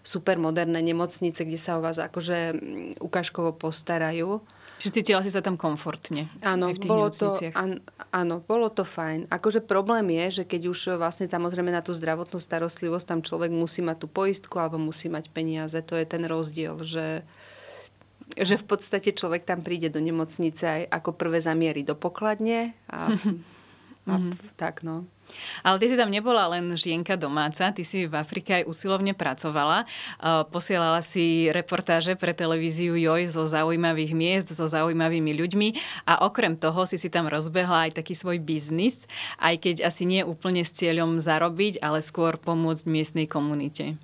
super 0.04 0.36
moderné 0.36 0.84
nemocnice, 0.84 1.40
kde 1.40 1.56
sa 1.56 1.80
o 1.80 1.84
vás 1.84 1.96
akože 1.96 2.60
ukážkovo 3.00 3.56
postarajú. 3.56 4.44
Čiže 4.80 4.96
cítila 4.96 5.20
si 5.20 5.28
sa 5.28 5.44
tam 5.44 5.60
komfortne? 5.60 6.32
Áno, 6.40 6.72
bolo 6.88 7.12
to, 7.12 7.36
an, 7.52 7.84
áno, 8.16 8.40
bolo 8.40 8.72
to 8.72 8.80
fajn. 8.80 9.28
Akože 9.28 9.60
problém 9.60 10.08
je, 10.08 10.40
že 10.40 10.44
keď 10.48 10.72
už 10.72 10.78
vlastne 10.96 11.28
samozrejme 11.28 11.68
na 11.68 11.84
tú 11.84 11.92
zdravotnú 11.92 12.40
starostlivosť 12.40 13.04
tam 13.04 13.20
človek 13.20 13.52
musí 13.52 13.84
mať 13.84 14.00
tú 14.00 14.08
poistku 14.08 14.56
alebo 14.56 14.80
musí 14.80 15.12
mať 15.12 15.28
peniaze, 15.36 15.76
to 15.84 16.00
je 16.00 16.08
ten 16.08 16.24
rozdiel, 16.24 16.80
že 16.80 17.28
že 18.38 18.54
v 18.54 18.62
podstate 18.62 19.10
človek 19.10 19.42
tam 19.42 19.66
príde 19.66 19.90
do 19.90 19.98
nemocnice 19.98 20.62
aj 20.62 20.82
ako 21.02 21.18
prvé 21.18 21.42
zamieri 21.42 21.82
do 21.82 21.98
pokladne 21.98 22.78
a, 22.86 23.10
a 24.10 24.14
mm-hmm. 24.16 24.54
tak 24.54 24.86
no. 24.86 25.02
Ale 25.62 25.76
ty 25.80 25.86
si 25.90 25.96
tam 25.96 26.10
nebola 26.12 26.50
len 26.50 26.72
žienka 26.74 27.14
domáca, 27.14 27.72
ty 27.72 27.82
si 27.82 28.06
v 28.06 28.14
Afrike 28.14 28.62
aj 28.62 28.68
usilovne 28.68 29.12
pracovala. 29.12 29.84
Posielala 30.50 31.00
si 31.00 31.48
reportáže 31.52 32.14
pre 32.16 32.32
televíziu 32.36 32.94
JOJ 32.96 33.34
zo 33.34 33.44
zaujímavých 33.46 34.12
miest, 34.14 34.48
so 34.52 34.66
zaujímavými 34.66 35.32
ľuďmi 35.36 35.68
a 36.06 36.26
okrem 36.26 36.56
toho 36.58 36.84
si 36.84 36.98
si 36.98 37.08
tam 37.08 37.26
rozbehla 37.30 37.90
aj 37.90 38.02
taký 38.02 38.14
svoj 38.16 38.42
biznis, 38.42 39.06
aj 39.40 39.62
keď 39.62 39.76
asi 39.86 40.04
nie 40.04 40.22
úplne 40.26 40.62
s 40.66 40.74
cieľom 40.74 41.22
zarobiť, 41.22 41.80
ale 41.80 42.04
skôr 42.04 42.36
pomôcť 42.36 42.84
miestnej 42.88 43.26
komunite. 43.30 43.96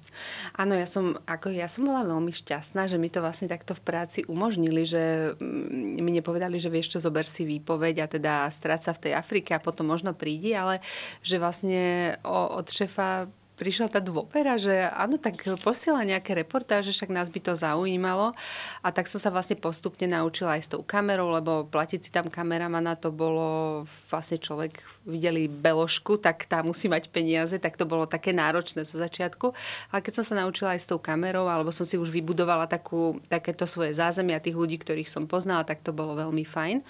Áno, 0.56 0.72
ja 0.72 0.88
som, 0.88 1.16
ako 1.28 1.52
ja 1.52 1.68
som 1.68 1.84
bola 1.84 2.06
veľmi 2.06 2.32
šťastná, 2.32 2.88
že 2.88 2.96
mi 2.96 3.12
to 3.12 3.20
vlastne 3.20 3.52
takto 3.52 3.76
v 3.76 3.84
práci 3.84 4.20
umožnili, 4.24 4.88
že 4.88 5.36
mm, 5.36 6.00
mi 6.00 6.10
nepovedali, 6.16 6.56
že 6.56 6.72
vieš 6.72 6.96
čo, 6.96 7.04
zober 7.04 7.28
si 7.28 7.44
výpoveď 7.44 7.94
a 8.04 8.06
teda 8.08 8.32
stráca 8.48 8.96
v 8.96 9.02
tej 9.08 9.12
Afrike 9.12 9.52
a 9.52 9.60
potom 9.60 9.88
možno 9.88 10.16
prídi, 10.16 10.56
ale 10.56 10.80
že 11.22 11.36
vlastne 11.40 12.16
od 12.24 12.66
šefa 12.68 13.28
prišla 13.56 13.88
tá 13.88 14.00
dôvera, 14.04 14.60
že 14.60 14.84
áno, 14.92 15.16
tak 15.16 15.40
posiela 15.64 16.04
nejaké 16.04 16.36
reportáže, 16.36 16.92
však 16.92 17.08
nás 17.08 17.32
by 17.32 17.40
to 17.40 17.52
zaujímalo. 17.56 18.36
A 18.84 18.92
tak 18.92 19.08
som 19.08 19.16
sa 19.16 19.32
vlastne 19.32 19.56
postupne 19.56 20.04
naučila 20.04 20.60
aj 20.60 20.62
s 20.62 20.72
tou 20.76 20.84
kamerou, 20.84 21.32
lebo 21.32 21.64
platiť 21.64 22.00
si 22.00 22.10
tam 22.12 22.28
kameramana 22.28 22.94
to 23.00 23.08
bolo 23.08 23.82
vlastne 24.12 24.36
človek, 24.36 24.76
videli 25.08 25.48
beložku, 25.48 26.20
tak 26.20 26.44
tá 26.44 26.60
musí 26.60 26.92
mať 26.92 27.08
peniaze, 27.08 27.56
tak 27.56 27.80
to 27.80 27.88
bolo 27.88 28.04
také 28.04 28.36
náročné 28.36 28.84
zo 28.84 29.00
začiatku. 29.00 29.56
Ale 29.90 30.04
keď 30.04 30.20
som 30.20 30.24
sa 30.36 30.44
naučila 30.44 30.76
aj 30.76 30.80
s 30.84 30.90
tou 30.92 31.00
kamerou, 31.00 31.48
alebo 31.48 31.72
som 31.72 31.88
si 31.88 31.96
už 31.96 32.12
vybudovala 32.12 32.68
takú, 32.68 33.16
takéto 33.32 33.64
svoje 33.64 33.96
zázemia 33.96 34.36
tých 34.36 34.54
ľudí, 34.54 34.76
ktorých 34.76 35.08
som 35.08 35.24
poznala, 35.24 35.64
tak 35.64 35.80
to 35.80 35.96
bolo 35.96 36.12
veľmi 36.12 36.44
fajn. 36.44 36.84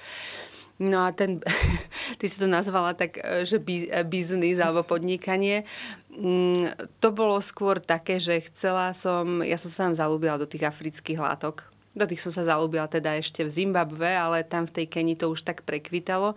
No 0.77 1.09
a 1.09 1.13
ten, 1.13 1.41
ty 2.21 2.27
si 2.29 2.37
to 2.37 2.49
nazvala 2.49 2.93
tak, 2.93 3.17
e, 3.21 3.45
že 3.49 3.57
e, 3.57 4.05
biznis 4.05 4.61
alebo 4.61 4.85
podnikanie. 4.85 5.65
Mm, 6.13 6.77
to 7.01 7.09
bolo 7.13 7.41
skôr 7.41 7.81
také, 7.81 8.21
že 8.21 8.45
chcela 8.49 8.93
som, 8.93 9.41
ja 9.41 9.57
som 9.57 9.69
sa 9.73 9.79
tam 9.89 9.95
zalúbila 9.97 10.37
do 10.37 10.49
tých 10.49 10.69
afrických 10.69 11.21
látok 11.21 11.76
do 11.97 12.05
tých 12.05 12.21
som 12.21 12.29
sa 12.29 12.45
zalúbila 12.45 12.85
teda 12.87 13.17
ešte 13.17 13.41
v 13.41 13.51
Zimbabve, 13.51 14.13
ale 14.13 14.45
tam 14.45 14.69
v 14.69 14.83
tej 14.83 14.87
Keni 14.87 15.17
to 15.17 15.33
už 15.33 15.49
tak 15.49 15.65
prekvitalo. 15.65 16.37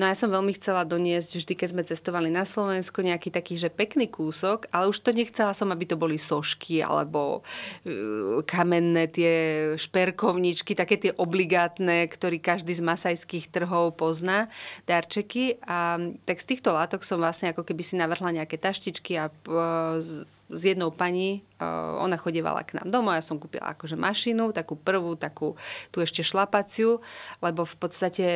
No 0.00 0.02
a 0.08 0.10
ja 0.10 0.16
som 0.16 0.32
veľmi 0.32 0.56
chcela 0.56 0.88
doniesť 0.88 1.44
vždy, 1.44 1.52
keď 1.52 1.68
sme 1.68 1.82
cestovali 1.84 2.32
na 2.32 2.48
Slovensko, 2.48 3.04
nejaký 3.04 3.28
taký, 3.28 3.60
že 3.60 3.68
pekný 3.68 4.08
kúsok, 4.08 4.72
ale 4.72 4.88
už 4.88 5.04
to 5.04 5.12
nechcela 5.12 5.52
som, 5.52 5.68
aby 5.68 5.84
to 5.84 6.00
boli 6.00 6.16
sošky 6.16 6.80
alebo 6.80 7.44
uh, 7.44 8.40
kamenné 8.48 9.12
tie 9.12 9.34
šperkovničky, 9.76 10.72
také 10.72 10.96
tie 10.96 11.12
obligátne, 11.12 12.08
ktorý 12.08 12.40
každý 12.40 12.72
z 12.72 12.80
masajských 12.80 13.52
trhov 13.52 14.00
pozná, 14.00 14.48
darčeky. 14.88 15.60
A 15.68 16.00
tak 16.24 16.40
z 16.40 16.48
týchto 16.56 16.72
látok 16.72 17.04
som 17.04 17.20
vlastne 17.20 17.52
ako 17.52 17.60
keby 17.68 17.84
si 17.84 18.00
navrhla 18.00 18.32
nejaké 18.32 18.56
taštičky 18.56 19.20
a 19.20 19.28
uh, 19.28 20.00
s 20.50 20.62
jednou 20.68 20.92
pani, 20.92 21.40
ona 22.00 22.20
chodievala 22.20 22.60
k 22.66 22.76
nám 22.76 22.92
domov, 22.92 23.16
ja 23.16 23.24
som 23.24 23.40
kúpila 23.40 23.72
akože 23.72 23.96
mašinu, 23.96 24.52
takú 24.52 24.76
prvú, 24.76 25.16
takú 25.16 25.56
tu 25.88 26.04
ešte 26.04 26.20
šlapaciu, 26.20 27.00
lebo 27.40 27.64
v 27.64 27.76
podstate 27.80 28.26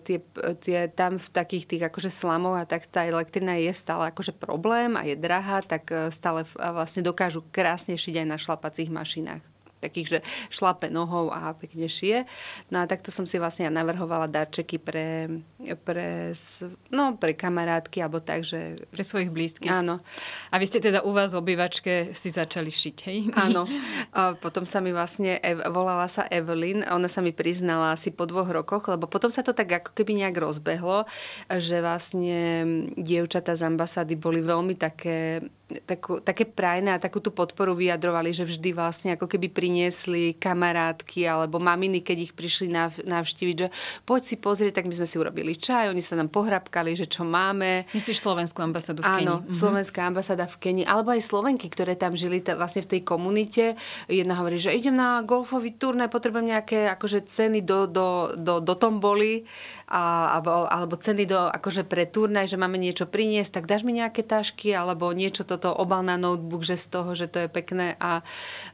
tie, 0.00 0.18
tie, 0.64 0.78
tam 0.88 1.20
v 1.20 1.28
takých 1.28 1.64
tých 1.68 1.82
akože 1.92 2.08
slamoch 2.08 2.56
a 2.56 2.64
tak 2.64 2.88
tá 2.88 3.04
elektrina 3.04 3.60
je 3.60 3.72
stále 3.76 4.08
akože 4.08 4.32
problém 4.32 4.96
a 4.96 5.04
je 5.04 5.18
drahá, 5.18 5.60
tak 5.60 5.92
e, 5.92 6.08
stále 6.08 6.48
vlastne 6.56 7.04
dokážu 7.04 7.44
krásne 7.52 8.00
šiť 8.00 8.24
aj 8.24 8.26
na 8.26 8.38
šlapacích 8.40 8.88
mašinách 8.88 9.44
takých, 9.78 10.08
že 10.08 10.18
šlape 10.50 10.90
nohou 10.90 11.30
a 11.30 11.54
pekne 11.54 11.86
šije. 11.86 12.26
No 12.74 12.82
a 12.82 12.88
takto 12.90 13.14
som 13.14 13.24
si 13.24 13.38
vlastne 13.38 13.66
ja 13.66 13.72
navrhovala 13.72 14.26
darčeky 14.26 14.76
pre, 14.82 15.40
pre, 15.86 16.34
no, 16.90 17.14
pre 17.16 17.32
kamarátky 17.34 18.02
alebo 18.02 18.18
tak, 18.18 18.42
že... 18.42 18.82
Pre 18.90 19.02
svojich 19.06 19.30
blízkych. 19.30 19.70
Áno. 19.70 20.02
A 20.50 20.58
vy 20.58 20.66
ste 20.66 20.82
teda 20.82 21.06
u 21.06 21.14
vás 21.14 21.32
v 21.32 21.40
obývačke 21.40 22.12
si 22.12 22.28
začali 22.28 22.70
šiť, 22.70 22.96
hej? 23.06 23.18
Áno. 23.38 23.64
A 24.18 24.34
potom 24.34 24.66
sa 24.66 24.82
mi 24.82 24.90
vlastne, 24.90 25.38
volala 25.70 26.08
sa 26.10 26.26
Evelyn, 26.26 26.82
ona 26.88 27.06
sa 27.06 27.22
mi 27.22 27.30
priznala 27.30 27.94
asi 27.94 28.10
po 28.10 28.26
dvoch 28.26 28.48
rokoch, 28.50 28.90
lebo 28.90 29.06
potom 29.06 29.30
sa 29.30 29.44
to 29.44 29.54
tak 29.54 29.70
ako 29.70 29.90
keby 29.94 30.24
nejak 30.24 30.36
rozbehlo, 30.40 31.06
že 31.46 31.78
vlastne 31.84 32.64
dievčata 32.98 33.54
z 33.54 33.68
ambasády 33.68 34.14
boli 34.18 34.42
veľmi 34.42 34.74
také 34.74 35.44
takú, 35.84 36.20
také 36.24 36.48
prajné 36.48 36.96
a 36.96 37.02
takú 37.02 37.20
tú 37.20 37.28
podporu 37.28 37.76
vyjadrovali, 37.76 38.32
že 38.32 38.48
vždy 38.48 38.72
vlastne 38.72 39.10
ako 39.14 39.28
keby 39.28 39.52
priniesli 39.52 40.32
kamarátky 40.40 41.28
alebo 41.28 41.60
maminy, 41.60 42.00
keď 42.00 42.16
ich 42.30 42.32
prišli 42.32 42.72
nav, 42.72 42.96
navštíviť, 43.04 43.56
že 43.56 43.68
poď 44.08 44.22
si 44.24 44.36
pozrieť, 44.40 44.80
tak 44.80 44.88
my 44.88 44.94
sme 44.96 45.08
si 45.08 45.16
urobili 45.20 45.52
čaj, 45.52 45.92
oni 45.92 46.00
sa 46.00 46.16
nám 46.16 46.32
pohrabkali, 46.32 46.96
že 46.96 47.04
čo 47.04 47.28
máme. 47.28 47.84
Myslíš 47.92 48.24
slovenskú 48.24 48.64
ambasádu 48.64 49.04
v 49.04 49.12
Kenii? 49.12 49.26
Áno, 49.28 49.36
mhm. 49.44 49.52
slovenská 49.52 50.00
ambasáda 50.08 50.48
v 50.48 50.56
Kenii, 50.56 50.86
alebo 50.88 51.12
aj 51.12 51.20
Slovenky, 51.20 51.68
ktoré 51.68 51.92
tam 51.98 52.16
žili 52.16 52.40
t- 52.40 52.56
vlastne 52.56 52.80
v 52.88 52.96
tej 52.96 53.00
komunite. 53.04 53.76
Jedna 54.08 54.40
hovorí, 54.40 54.56
že 54.56 54.72
idem 54.72 54.96
na 54.96 55.20
golfový 55.20 55.76
turné, 55.76 56.08
potrebujem 56.08 56.48
nejaké 56.56 56.88
akože 56.96 57.28
ceny 57.28 57.60
do, 57.60 57.84
do, 57.84 58.32
do, 58.40 58.64
do 58.64 58.74
tomboli 58.78 59.44
a, 59.88 60.36
alebo, 60.40 60.64
alebo 60.68 60.96
ceny 60.96 61.24
do, 61.28 61.48
akože 61.52 61.84
pre 61.84 62.08
turnaj, 62.08 62.48
že 62.48 62.60
máme 62.60 62.80
niečo 62.80 63.04
priniesť, 63.04 63.60
tak 63.60 63.64
dáš 63.68 63.84
mi 63.84 63.96
nejaké 63.96 64.24
tašky 64.24 64.72
alebo 64.72 65.12
niečo 65.12 65.44
toto 65.58 65.74
obal 65.74 66.06
na 66.06 66.14
notebook, 66.14 66.62
že 66.62 66.78
z 66.78 66.86
toho, 66.86 67.18
že 67.18 67.26
to 67.26 67.42
je 67.44 67.48
pekné. 67.50 67.98
A 67.98 68.22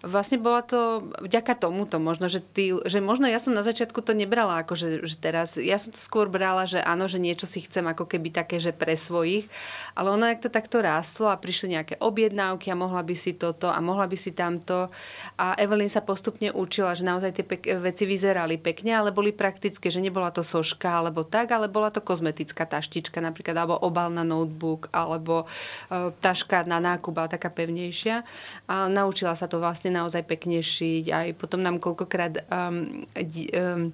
vlastne 0.04 0.36
bola 0.36 0.60
to 0.60 1.08
vďaka 1.24 1.56
tomuto 1.56 1.96
možno, 1.96 2.28
že, 2.28 2.44
ty, 2.44 2.76
že 2.84 3.00
možno 3.00 3.24
ja 3.24 3.40
som 3.40 3.56
na 3.56 3.64
začiatku 3.64 4.04
to 4.04 4.12
nebrala 4.12 4.60
ako, 4.60 4.76
že, 4.76 4.88
že 5.08 5.16
teraz, 5.16 5.56
ja 5.56 5.80
som 5.80 5.88
to 5.88 5.98
skôr 5.98 6.28
brala, 6.28 6.68
že 6.68 6.84
áno, 6.84 7.08
že 7.08 7.16
niečo 7.16 7.48
si 7.48 7.64
chcem 7.64 7.88
ako 7.88 8.04
keby 8.04 8.28
také, 8.28 8.60
že 8.60 8.76
pre 8.76 8.92
svojich, 9.00 9.48
ale 9.96 10.12
ono, 10.12 10.28
jak 10.28 10.44
to 10.44 10.52
takto 10.52 10.84
rástlo 10.84 11.32
a 11.32 11.40
prišli 11.40 11.80
nejaké 11.80 11.94
objednávky 12.04 12.68
a 12.68 12.76
mohla 12.76 13.00
by 13.00 13.16
si 13.16 13.32
toto 13.32 13.72
a 13.72 13.80
mohla 13.80 14.04
by 14.04 14.16
si 14.20 14.36
tamto. 14.36 14.92
A 15.40 15.56
Evelyn 15.56 15.88
sa 15.88 16.04
postupne 16.04 16.52
učila, 16.52 16.92
že 16.92 17.08
naozaj 17.08 17.30
tie 17.32 17.46
pek- 17.48 17.80
veci 17.80 18.04
vyzerali 18.04 18.60
pekne, 18.60 18.92
ale 18.92 19.08
boli 19.08 19.32
praktické, 19.32 19.88
že 19.88 20.04
nebola 20.04 20.28
to 20.28 20.44
soška 20.44 21.00
alebo 21.00 21.24
tak, 21.24 21.48
ale 21.48 21.72
bola 21.72 21.88
to 21.88 22.04
kozmetická 22.04 22.68
taštička 22.68 23.24
napríklad, 23.24 23.56
alebo 23.56 23.80
obal 23.80 24.12
na 24.12 24.26
notebook, 24.26 24.92
alebo 24.92 25.46
e, 25.88 26.12
taška 26.18 26.66
na 26.66 26.73
nákup, 26.78 27.14
bola 27.14 27.28
taká 27.28 27.50
pevnejšia. 27.50 28.22
A 28.70 28.88
naučila 28.88 29.34
sa 29.34 29.50
to 29.50 29.58
vlastne 29.58 29.94
naozaj 29.94 30.24
pekne 30.24 30.62
šiť. 30.62 31.04
Aj 31.10 31.28
potom 31.34 31.60
nám 31.60 31.82
koľkokrát 31.82 32.46
um, 32.48 33.04
um, 33.12 33.92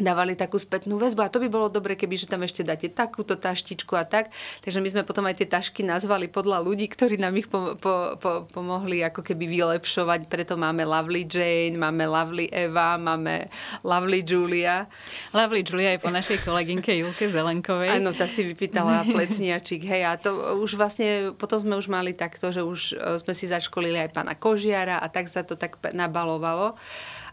dávali 0.00 0.34
takú 0.34 0.56
spätnú 0.56 0.96
väzbu 0.96 1.20
a 1.22 1.32
to 1.32 1.38
by 1.38 1.48
bolo 1.52 1.68
dobre, 1.68 1.94
keby 1.94 2.16
že 2.16 2.26
tam 2.26 2.42
ešte 2.42 2.64
dáte 2.64 2.88
takúto 2.88 3.36
taštičku 3.36 3.94
a 3.94 4.04
tak. 4.08 4.32
Takže 4.64 4.80
my 4.80 4.88
sme 4.88 5.02
potom 5.06 5.24
aj 5.28 5.40
tie 5.40 5.48
tašky 5.48 5.84
nazvali 5.84 6.26
podľa 6.26 6.64
ľudí, 6.64 6.88
ktorí 6.88 7.20
nám 7.20 7.36
ich 7.36 7.46
po, 7.46 7.76
po, 7.76 8.16
po, 8.16 8.48
pomohli 8.50 9.04
ako 9.04 9.20
keby 9.20 9.46
vylepšovať. 9.46 10.26
Preto 10.26 10.56
máme 10.56 10.82
Lovely 10.82 11.28
Jane, 11.28 11.76
máme 11.76 12.08
Lovely 12.08 12.48
Eva, 12.50 12.96
máme 12.96 13.46
Lovely 13.84 14.24
Julia. 14.24 14.88
Lovely 15.36 15.62
Julia 15.62 15.94
je 15.96 16.00
po 16.00 16.10
našej 16.10 16.42
kolegynke 16.42 16.90
Julke 16.96 17.28
Zelenkovej. 17.28 18.00
Áno, 18.00 18.16
tá 18.16 18.26
si 18.26 18.42
vypýtala 18.42 19.04
plecniačik. 19.14 19.84
Hej, 19.84 20.02
a 20.08 20.12
to 20.16 20.58
už 20.58 20.80
vlastne, 20.80 21.36
potom 21.36 21.60
sme 21.60 21.74
už 21.76 21.86
mali 21.92 22.16
takto, 22.16 22.50
že 22.50 22.64
už 22.64 22.80
e, 22.96 23.20
sme 23.20 23.32
si 23.36 23.46
zaškolili 23.46 24.00
aj 24.08 24.10
pána 24.16 24.34
Kožiara 24.34 24.98
a 24.98 25.06
tak 25.12 25.28
sa 25.28 25.44
to 25.44 25.54
tak 25.54 25.76
nabalovalo. 25.92 26.74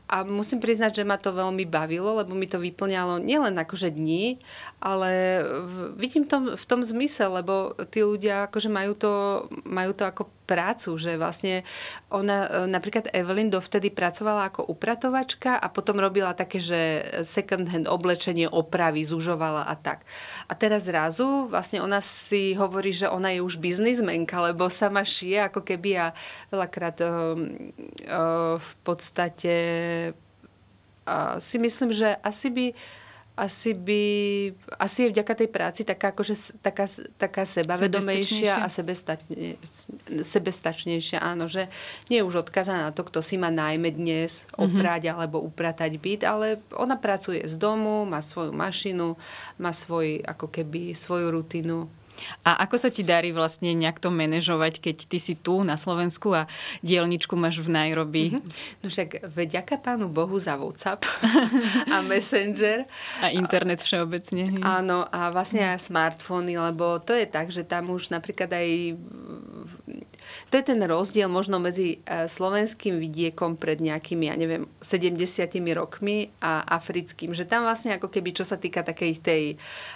A 0.08 0.24
musím 0.24 0.64
priznať, 0.64 1.04
že 1.04 1.08
ma 1.08 1.20
to 1.20 1.36
veľmi 1.36 1.68
bavilo, 1.68 2.24
lebo 2.24 2.32
mi 2.32 2.48
to 2.48 2.64
vyplňalo 2.64 3.20
nielen 3.20 3.60
akože 3.60 3.92
dní, 3.92 4.40
ale 4.80 5.44
vidím 6.00 6.24
tom, 6.24 6.56
v 6.56 6.66
tom 6.66 6.80
zmysel, 6.80 7.44
lebo 7.44 7.76
tí 7.92 8.00
ľudia 8.00 8.48
akože 8.48 8.72
majú 8.72 8.96
to, 8.96 9.14
majú 9.68 9.92
to 9.92 10.08
ako 10.08 10.32
prácu, 10.48 10.96
že 10.96 11.20
vlastne 11.20 11.68
ona, 12.08 12.48
e, 12.48 12.72
napríklad 12.72 13.12
Evelyn 13.12 13.52
dovtedy 13.52 13.92
pracovala 13.92 14.48
ako 14.48 14.72
upratovačka 14.72 15.60
a 15.60 15.68
potom 15.68 16.00
robila 16.00 16.32
také, 16.32 16.64
že 16.64 17.04
second 17.28 17.68
hand 17.68 17.92
oblečenie, 17.92 18.48
opravy, 18.48 19.04
zužovala 19.04 19.68
a 19.68 19.76
tak. 19.76 20.08
A 20.48 20.56
teraz 20.56 20.88
zrazu 20.88 21.52
vlastne 21.52 21.84
ona 21.84 22.00
si 22.00 22.56
hovorí, 22.56 22.96
že 22.96 23.12
ona 23.12 23.36
je 23.36 23.44
už 23.44 23.60
biznismenka, 23.60 24.40
lebo 24.40 24.72
sama 24.72 25.04
šije 25.04 25.52
ako 25.52 25.68
keby 25.68 26.00
a 26.00 26.16
veľakrát 26.48 26.98
uh, 27.04 27.36
uh, 27.36 28.56
v 28.56 28.72
podstate 28.88 29.54
uh, 30.14 31.38
si 31.38 31.58
myslím, 31.60 31.94
že 31.94 32.16
asi 32.24 32.50
by 32.50 32.66
asi 33.38 33.78
by, 33.78 34.02
asi 34.82 35.06
je 35.06 35.14
vďaka 35.14 35.34
tej 35.38 35.50
práci 35.54 35.82
taká, 35.86 36.10
akože, 36.10 36.58
taká, 36.58 36.90
taká 37.22 37.46
sebavedomejšia 37.46 38.66
a 38.66 38.66
sebestačne, 38.66 39.62
sebestačnejšia, 40.26 41.22
áno, 41.22 41.46
že 41.46 41.70
nie 42.10 42.18
je 42.18 42.26
už 42.26 42.50
odkazaná 42.50 42.90
na 42.90 42.94
to, 42.98 43.06
kto 43.06 43.22
si 43.22 43.38
má 43.38 43.54
najmä 43.54 43.94
dnes 43.94 44.50
mhm. 44.50 44.74
oprať 44.74 45.02
mm-hmm. 45.06 45.18
alebo 45.22 45.38
upratať 45.46 45.92
byt, 46.02 46.22
ale 46.26 46.58
ona 46.74 46.98
pracuje 46.98 47.46
z 47.46 47.56
domu, 47.62 48.10
má 48.10 48.26
svoju 48.26 48.50
mašinu, 48.58 49.14
má 49.62 49.70
svoj, 49.70 50.26
ako 50.26 50.50
keby, 50.50 50.98
svoju 50.98 51.30
rutinu. 51.30 51.86
A 52.46 52.66
ako 52.66 52.76
sa 52.82 52.90
ti 52.90 53.06
darí 53.06 53.32
vlastne 53.32 53.74
nejak 53.74 54.02
to 54.02 54.10
manažovať, 54.10 54.82
keď 54.82 54.98
ty 55.06 55.18
si 55.22 55.34
tu 55.38 55.62
na 55.62 55.78
Slovensku 55.78 56.34
a 56.34 56.50
dielničku 56.82 57.38
máš 57.38 57.62
v 57.62 57.70
Nairobi? 57.74 58.26
Mm-hmm. 58.34 58.82
No 58.82 58.88
však 58.90 59.10
vďaka 59.28 59.76
pánu 59.82 60.10
Bohu 60.10 60.38
za 60.42 60.58
WhatsApp 60.58 61.06
a 61.96 62.02
Messenger. 62.06 62.88
A 63.22 63.30
internet 63.30 63.84
všeobecne. 63.84 64.58
Áno, 64.64 65.06
a 65.08 65.30
vlastne 65.30 65.64
aj 65.64 65.88
smartfóny, 65.88 66.58
lebo 66.58 66.98
to 67.04 67.14
je 67.14 67.28
tak, 67.30 67.54
že 67.54 67.68
tam 67.68 67.94
už 67.94 68.10
napríklad 68.10 68.50
aj 68.50 68.68
to 70.52 70.60
je 70.60 70.64
ten 70.64 70.80
rozdiel 70.84 71.28
možno 71.32 71.60
medzi 71.60 72.00
e, 72.04 72.28
slovenským 72.28 73.00
vidiekom 73.00 73.56
pred 73.56 73.80
nejakými, 73.80 74.28
ja 74.28 74.36
neviem, 74.36 74.68
70 74.80 75.20
rokmi 75.76 76.32
a 76.44 76.64
africkým, 76.68 77.32
že 77.32 77.48
tam 77.48 77.64
vlastne 77.64 77.96
ako 77.96 78.12
keby, 78.12 78.36
čo 78.36 78.44
sa 78.44 78.60
týka 78.60 78.84
takej 78.84 79.14
tej 79.24 79.44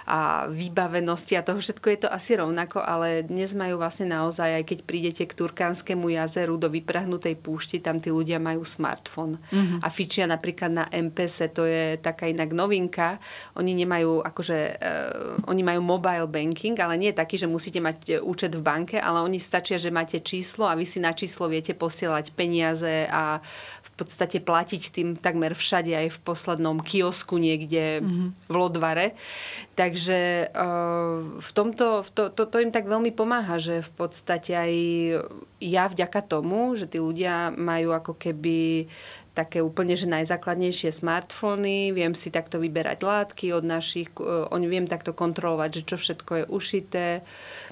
a, 0.07 0.47
vybavenosti 0.47 1.35
a 1.35 1.45
toho 1.45 1.59
všetko 1.59 1.87
je 1.91 1.99
to 2.07 2.09
asi 2.09 2.39
rovnako, 2.39 2.79
ale 2.79 3.27
dnes 3.27 3.53
majú 3.53 3.77
vlastne 3.81 4.09
naozaj, 4.09 4.61
aj 4.61 4.63
keď 4.63 4.79
prídete 4.87 5.23
k 5.27 5.37
Turkánskému 5.37 6.07
jazeru 6.13 6.55
do 6.55 6.71
vyprahnutej 6.71 7.35
púšti, 7.39 7.83
tam 7.83 7.99
tí 7.99 8.13
ľudia 8.13 8.39
majú 8.39 8.63
smartfón 8.63 9.37
mm-hmm. 9.37 9.79
a 9.83 9.87
fičia 9.91 10.25
napríklad 10.29 10.71
na 10.71 10.85
MPS, 10.87 11.51
to 11.51 11.67
je 11.67 11.97
taká 11.99 12.29
inak 12.29 12.53
novinka. 12.55 13.17
Oni 13.57 13.75
nemajú, 13.75 14.23
akože, 14.23 14.57
uh, 14.77 15.49
oni 15.51 15.61
majú 15.65 15.81
mobile 15.83 16.27
banking, 16.29 16.77
ale 16.79 16.95
nie 16.95 17.11
taký, 17.11 17.35
že 17.35 17.49
musíte 17.49 17.81
mať 17.81 18.21
účet 18.21 18.53
v 18.53 18.61
banke, 18.61 18.97
ale 19.01 19.25
oni 19.25 19.41
stačia, 19.41 19.81
že 19.81 19.89
máte 19.91 20.20
číslo 20.21 20.69
a 20.69 20.77
vy 20.77 20.85
si 20.87 21.01
na 21.01 21.11
číslo 21.11 21.49
viete 21.51 21.75
posielať 21.75 22.31
peniaze 22.37 23.09
a 23.09 23.41
v 23.81 23.91
podstate 23.99 24.41
platiť 24.41 24.81
tým 24.89 25.09
takmer 25.19 25.53
všade 25.53 25.93
aj 25.93 26.07
v 26.15 26.19
poslednom 26.25 26.81
kiosku 26.81 27.37
niekde 27.37 28.01
mm-hmm. 28.01 28.29
v 28.49 28.55
Lodvare. 28.55 29.07
Takže 29.75 30.49
uh, 30.49 31.41
v 31.41 31.49
tomto, 31.53 32.05
v 32.05 32.09
to, 32.09 32.23
to, 32.33 32.43
to 32.49 32.57
im 32.61 32.71
tak 32.73 32.89
veľmi 32.89 33.13
pomáha, 33.13 33.61
že 33.61 33.85
v 33.85 33.91
podstate 33.93 34.53
aj 34.57 34.73
ja 35.61 35.85
vďaka 35.85 36.21
tomu, 36.25 36.73
že 36.73 36.89
tí 36.89 36.97
ľudia 36.97 37.53
majú 37.53 37.93
ako 37.93 38.17
keby 38.17 38.89
také 39.31 39.63
úplne, 39.63 39.95
že 39.95 40.11
najzákladnejšie 40.11 40.91
smartfóny, 40.91 41.95
viem 41.95 42.11
si 42.11 42.27
takto 42.29 42.59
vyberať 42.59 42.99
látky 42.99 43.55
od 43.55 43.63
našich, 43.63 44.11
uh, 44.19 44.51
oni 44.51 44.67
viem 44.67 44.85
takto 44.87 45.15
kontrolovať, 45.15 45.81
že 45.81 45.87
čo 45.87 45.95
všetko 45.95 46.31
je 46.35 46.45
ušité. 46.51 47.07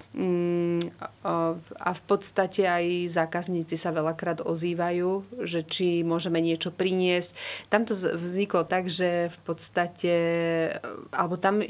Mm, 0.10 0.82
a 1.22 1.90
v 1.94 2.02
podstate 2.10 2.66
aj 2.66 3.14
zákazníci 3.14 3.78
sa 3.78 3.94
veľakrát 3.94 4.42
ozývajú, 4.42 5.46
že 5.46 5.62
či 5.62 6.02
môžeme 6.02 6.42
niečo 6.42 6.74
priniesť. 6.74 7.38
Tam 7.70 7.86
to 7.86 7.94
vzniklo 7.94 8.66
tak, 8.66 8.90
že 8.90 9.30
v 9.30 9.40
podstate, 9.46 10.14
alebo 11.14 11.38
tam, 11.38 11.62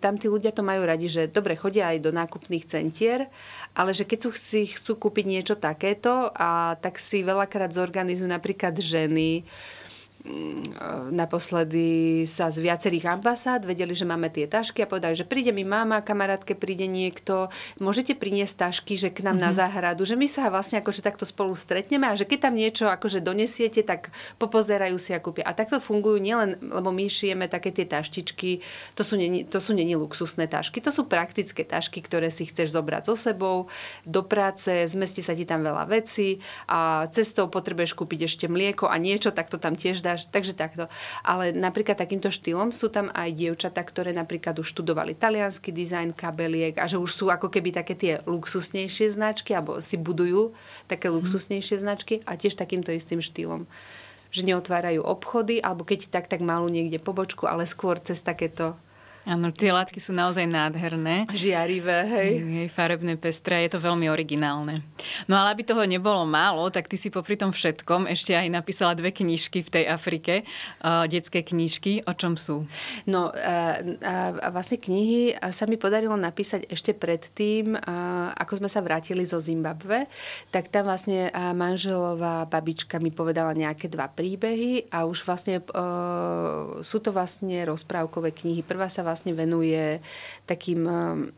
tam 0.00 0.14
tí 0.16 0.26
ľudia 0.32 0.56
to 0.56 0.64
majú 0.64 0.88
radi, 0.88 1.12
že 1.12 1.28
dobre, 1.28 1.52
chodia 1.52 1.92
aj 1.92 2.00
do 2.00 2.16
nákupných 2.16 2.64
centier, 2.64 3.28
ale 3.72 3.96
že 3.96 4.04
keď 4.04 4.32
si 4.36 4.68
chcú 4.68 5.00
kúpiť 5.08 5.24
niečo 5.24 5.54
takéto, 5.56 6.28
a 6.36 6.76
tak 6.76 7.00
si 7.00 7.24
veľakrát 7.24 7.72
zorganizujú 7.72 8.28
napríklad 8.28 8.76
ženy, 8.76 9.44
naposledy 11.10 12.22
sa 12.30 12.46
z 12.46 12.62
viacerých 12.62 13.18
ambasád 13.18 13.66
vedeli, 13.66 13.90
že 13.90 14.06
máme 14.06 14.30
tie 14.30 14.46
tašky 14.46 14.86
a 14.86 14.90
povedali, 14.90 15.18
že 15.18 15.26
príde 15.26 15.50
mi 15.50 15.66
mama, 15.66 15.98
kamarátke 15.98 16.54
príde 16.54 16.86
niekto, 16.86 17.50
môžete 17.82 18.14
priniesť 18.14 18.70
tašky, 18.70 18.94
že 18.94 19.10
k 19.10 19.26
nám 19.26 19.38
mm-hmm. 19.38 19.42
na 19.42 19.50
mhm. 19.50 19.58
záhradu, 19.58 20.02
že 20.06 20.14
my 20.14 20.26
sa 20.30 20.46
vlastne 20.46 20.78
akože 20.78 21.02
takto 21.02 21.26
spolu 21.26 21.58
stretneme 21.58 22.06
a 22.06 22.14
že 22.14 22.22
keď 22.22 22.38
tam 22.48 22.54
niečo 22.54 22.86
akože 22.86 23.18
donesiete, 23.18 23.82
tak 23.82 24.14
popozerajú 24.38 24.94
si 24.94 25.10
a 25.10 25.18
kúpia. 25.18 25.42
A 25.42 25.58
takto 25.58 25.82
fungujú 25.82 26.22
nielen, 26.22 26.54
lebo 26.62 26.94
my 26.94 27.10
šijeme 27.10 27.50
také 27.50 27.74
tie 27.74 27.86
taštičky, 27.90 28.62
to 28.94 29.02
sú, 29.02 29.18
neni, 29.18 29.42
to 29.42 29.58
sú 29.58 29.74
neni 29.74 29.98
luxusné 29.98 30.46
tašky, 30.46 30.78
to 30.78 30.94
sú 30.94 31.10
praktické 31.10 31.66
tašky, 31.66 31.98
ktoré 31.98 32.30
si 32.30 32.46
chceš 32.46 32.70
zobrať 32.78 33.10
so 33.10 33.18
sebou 33.18 33.66
do 34.06 34.22
práce, 34.22 34.70
zmestí 34.86 35.18
sa 35.18 35.34
ti 35.34 35.42
tam 35.42 35.66
veľa 35.66 35.90
vecí 35.90 36.38
a 36.70 37.10
cestou 37.10 37.50
potrebuješ 37.50 37.98
kúpiť 37.98 38.30
ešte 38.30 38.46
mlieko 38.46 38.86
a 38.86 38.94
niečo, 39.02 39.34
tak 39.34 39.50
to 39.50 39.58
tam 39.58 39.74
tiež 39.74 39.98
dá 39.98 40.11
dáš, 40.12 40.28
takže 40.28 40.52
takto. 40.52 40.84
Ale 41.24 41.56
napríklad 41.56 41.96
takýmto 41.96 42.28
štýlom 42.28 42.70
sú 42.70 42.92
tam 42.92 43.08
aj 43.16 43.32
dievčatá, 43.32 43.80
ktoré 43.80 44.12
napríklad 44.12 44.60
už 44.60 44.68
študovali 44.76 45.16
talianský 45.16 45.72
dizajn 45.72 46.12
kabeliek 46.12 46.76
a 46.76 46.84
že 46.84 47.00
už 47.00 47.10
sú 47.10 47.26
ako 47.32 47.48
keby 47.48 47.72
také 47.72 47.96
tie 47.96 48.12
luxusnejšie 48.28 49.08
značky, 49.08 49.56
alebo 49.56 49.80
si 49.80 49.96
budujú 49.96 50.52
také 50.86 51.08
mhm. 51.08 51.14
luxusnejšie 51.16 51.80
značky 51.80 52.20
a 52.28 52.36
tiež 52.36 52.60
takýmto 52.60 52.92
istým 52.92 53.24
štýlom 53.24 53.64
že 54.32 54.48
neotvárajú 54.48 55.04
obchody, 55.04 55.60
alebo 55.60 55.84
keď 55.84 56.08
tak, 56.08 56.24
tak 56.24 56.40
malú 56.40 56.72
niekde 56.72 56.96
pobočku, 56.96 57.44
ale 57.44 57.68
skôr 57.68 58.00
cez 58.00 58.24
takéto 58.24 58.72
Áno, 59.22 59.54
tie 59.54 59.70
látky 59.70 60.02
sú 60.02 60.10
naozaj 60.10 60.50
nádherné. 60.50 61.30
Žiarivé, 61.30 61.98
hej. 62.10 62.30
Hej, 62.42 62.68
farebné, 62.74 63.14
pestré, 63.14 63.62
je 63.62 63.78
to 63.78 63.78
veľmi 63.78 64.10
originálne. 64.10 64.82
No 65.30 65.38
ale 65.38 65.54
aby 65.54 65.62
toho 65.62 65.86
nebolo 65.86 66.26
málo, 66.26 66.66
tak 66.74 66.90
ty 66.90 66.98
si 66.98 67.06
popri 67.06 67.38
tom 67.38 67.54
všetkom 67.54 68.10
ešte 68.10 68.34
aj 68.34 68.50
napísala 68.50 68.98
dve 68.98 69.14
knižky 69.14 69.62
v 69.62 69.70
tej 69.70 69.84
Afrike, 69.86 70.42
uh, 70.82 71.06
detské 71.06 71.46
knižky. 71.46 72.02
O 72.10 72.12
čom 72.18 72.34
sú? 72.34 72.66
No, 73.06 73.30
uh, 73.30 73.76
uh, 74.02 74.50
vlastne 74.50 74.82
knihy 74.82 75.38
sa 75.54 75.70
mi 75.70 75.78
podarilo 75.78 76.18
napísať 76.18 76.66
ešte 76.66 76.90
predtým, 76.90 77.78
uh, 77.78 78.34
ako 78.34 78.58
sme 78.58 78.66
sa 78.66 78.82
vrátili 78.82 79.22
zo 79.22 79.38
Zimbabve, 79.38 80.10
tak 80.50 80.66
tam 80.74 80.90
vlastne 80.90 81.30
uh, 81.30 81.54
manželová 81.54 82.50
babička 82.50 82.98
mi 82.98 83.14
povedala 83.14 83.54
nejaké 83.54 83.86
dva 83.86 84.10
príbehy 84.10 84.90
a 84.90 85.06
už 85.06 85.22
vlastne 85.22 85.62
uh, 85.62 86.82
sú 86.82 86.98
to 86.98 87.14
vlastne 87.14 87.62
rozprávkové 87.70 88.34
knihy. 88.34 88.66
Prvá 88.66 88.90
sa 88.90 89.00
vlastne 89.00 89.10
venuje 89.36 90.00
takým 90.48 90.88
uh, 90.88 91.28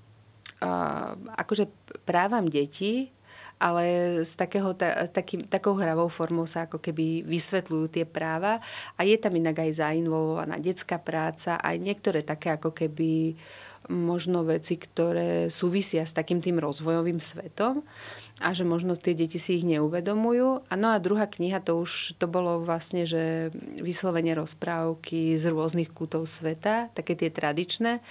akože 1.34 1.66
právam 2.06 2.46
detí, 2.46 3.10
ale 3.58 4.18
s, 4.26 4.34
takého, 4.34 4.74
ta, 4.74 5.06
takým, 5.08 5.46
takou 5.46 5.78
hravou 5.78 6.10
formou 6.10 6.44
sa 6.44 6.66
ako 6.66 6.82
keby 6.82 7.24
vysvetľujú 7.24 7.86
tie 7.88 8.04
práva. 8.04 8.58
A 8.98 9.06
je 9.06 9.16
tam 9.16 9.34
inak 9.34 9.62
aj 9.62 9.80
zainvolvovaná 9.80 10.58
detská 10.58 10.98
práca, 10.98 11.56
aj 11.62 11.76
niektoré 11.78 12.26
také 12.26 12.52
ako 12.52 12.74
keby 12.74 13.38
možno 13.92 14.42
veci, 14.48 14.80
ktoré 14.80 15.52
súvisia 15.52 16.08
s 16.08 16.16
takým 16.16 16.40
tým 16.40 16.58
rozvojovým 16.58 17.20
svetom 17.20 17.84
a 18.42 18.50
že 18.50 18.66
možno 18.66 18.98
tie 18.98 19.14
deti 19.14 19.38
si 19.38 19.62
ich 19.62 19.64
neuvedomujú. 19.68 20.66
A 20.66 20.74
no 20.74 20.90
a 20.90 20.98
druhá 20.98 21.30
kniha, 21.30 21.62
to 21.62 21.78
už 21.78 22.18
to 22.18 22.26
bolo 22.26 22.64
vlastne, 22.64 23.06
že 23.06 23.54
vyslovene 23.78 24.34
rozprávky 24.34 25.38
z 25.38 25.44
rôznych 25.54 25.94
kútov 25.94 26.26
sveta, 26.26 26.90
také 26.90 27.14
tie 27.14 27.30
tradičné. 27.30 28.02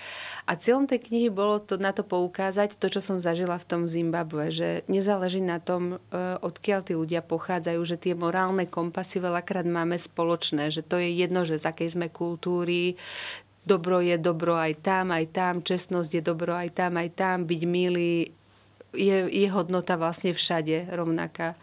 A 0.47 0.51
cieľom 0.55 0.87
tej 0.87 1.03
knihy 1.09 1.27
bolo 1.27 1.59
to 1.59 1.75
na 1.75 1.91
to 1.91 2.07
poukázať, 2.07 2.79
to, 2.79 2.87
čo 2.87 3.03
som 3.03 3.17
zažila 3.19 3.59
v 3.59 3.67
tom 3.67 3.81
Zimbabwe, 3.89 4.53
že 4.53 4.87
nezáleží 4.87 5.23
záleží 5.23 5.39
na 5.45 5.61
tom, 5.61 6.03
odkiaľ 6.43 6.79
tí 6.83 6.93
ľudia 6.99 7.21
pochádzajú, 7.23 7.81
že 7.87 7.95
tie 7.95 8.13
morálne 8.13 8.67
kompasy 8.67 9.23
veľakrát 9.23 9.63
máme 9.63 9.95
spoločné, 9.95 10.67
že 10.67 10.83
to 10.83 10.99
je 10.99 11.09
jedno, 11.09 11.47
že 11.47 11.61
z 11.61 11.69
akej 11.69 11.89
sme 11.95 12.07
kultúry, 12.11 12.99
dobro 13.63 14.03
je 14.03 14.15
dobro 14.19 14.55
aj 14.55 14.83
tam, 14.83 15.11
aj 15.11 15.25
tam, 15.31 15.53
čestnosť 15.63 16.11
je 16.19 16.21
dobro 16.23 16.53
aj 16.53 16.69
tam, 16.75 16.99
aj 16.99 17.09
tam, 17.15 17.37
byť 17.47 17.61
milý 17.67 18.31
je, 18.93 19.17
je 19.29 19.47
hodnota 19.49 19.97
vlastne 19.97 20.31
všade 20.31 20.93
rovnaká. 20.93 21.57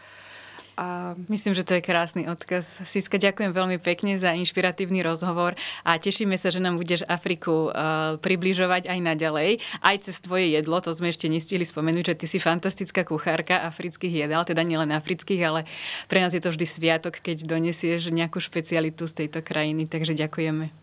A... 0.80 1.12
Myslím, 1.28 1.53
že 1.53 1.61
to 1.61 1.76
je 1.76 1.84
krásny 1.84 2.24
odkaz. 2.24 2.80
Siska, 2.88 3.20
ďakujem 3.20 3.53
veľmi 3.53 3.76
pekne 3.76 4.16
za 4.16 4.32
inšpiratívny 4.32 5.05
rozhovor 5.05 5.53
a 5.84 6.01
tešíme 6.01 6.32
sa, 6.40 6.48
že 6.48 6.57
nám 6.57 6.80
budeš 6.80 7.05
Afriku 7.05 7.68
uh, 7.68 8.16
približovať 8.16 8.88
aj 8.88 8.98
naďalej, 9.05 9.61
aj 9.84 9.96
cez 10.09 10.24
tvoje 10.24 10.48
jedlo. 10.57 10.80
To 10.80 10.96
sme 10.96 11.12
ešte 11.12 11.28
nestihli 11.28 11.68
spomenúť, 11.68 12.16
že 12.16 12.18
ty 12.24 12.26
si 12.32 12.40
fantastická 12.40 13.05
kuchárka 13.05 13.61
afrických 13.68 14.24
jedál, 14.24 14.40
teda 14.48 14.64
nielen 14.64 14.88
afrických, 14.96 15.42
ale 15.44 15.61
pre 16.09 16.24
nás 16.24 16.32
je 16.32 16.40
to 16.40 16.48
vždy 16.48 16.64
sviatok, 16.64 17.20
keď 17.20 17.44
donesieš 17.44 18.09
nejakú 18.09 18.40
špecialitu 18.40 19.05
z 19.05 19.26
tejto 19.26 19.44
krajiny, 19.44 19.84
takže 19.84 20.16
ďakujeme. 20.16 20.80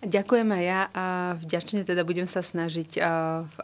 Ďakujem 0.00 0.48
aj 0.48 0.62
ja 0.64 0.80
a 0.96 1.04
vďačne 1.36 1.84
teda 1.84 2.08
budem 2.08 2.24
sa 2.24 2.40
snažiť, 2.40 2.96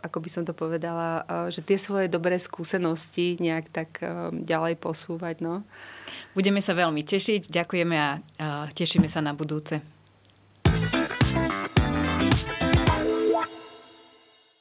ako 0.05 0.19
by 0.21 0.29
som 0.29 0.45
to 0.45 0.53
povedala, 0.53 1.25
že 1.49 1.65
tie 1.65 1.81
svoje 1.81 2.13
dobré 2.13 2.37
skúsenosti 2.37 3.41
nejak 3.41 3.73
tak 3.73 4.05
ďalej 4.37 4.77
posúvať. 4.77 5.41
No. 5.41 5.65
Budeme 6.37 6.61
sa 6.61 6.77
veľmi 6.77 7.01
tešiť, 7.01 7.49
ďakujeme 7.49 7.97
a 7.97 8.21
tešíme 8.77 9.09
sa 9.09 9.25
na 9.25 9.33
budúce. 9.33 9.81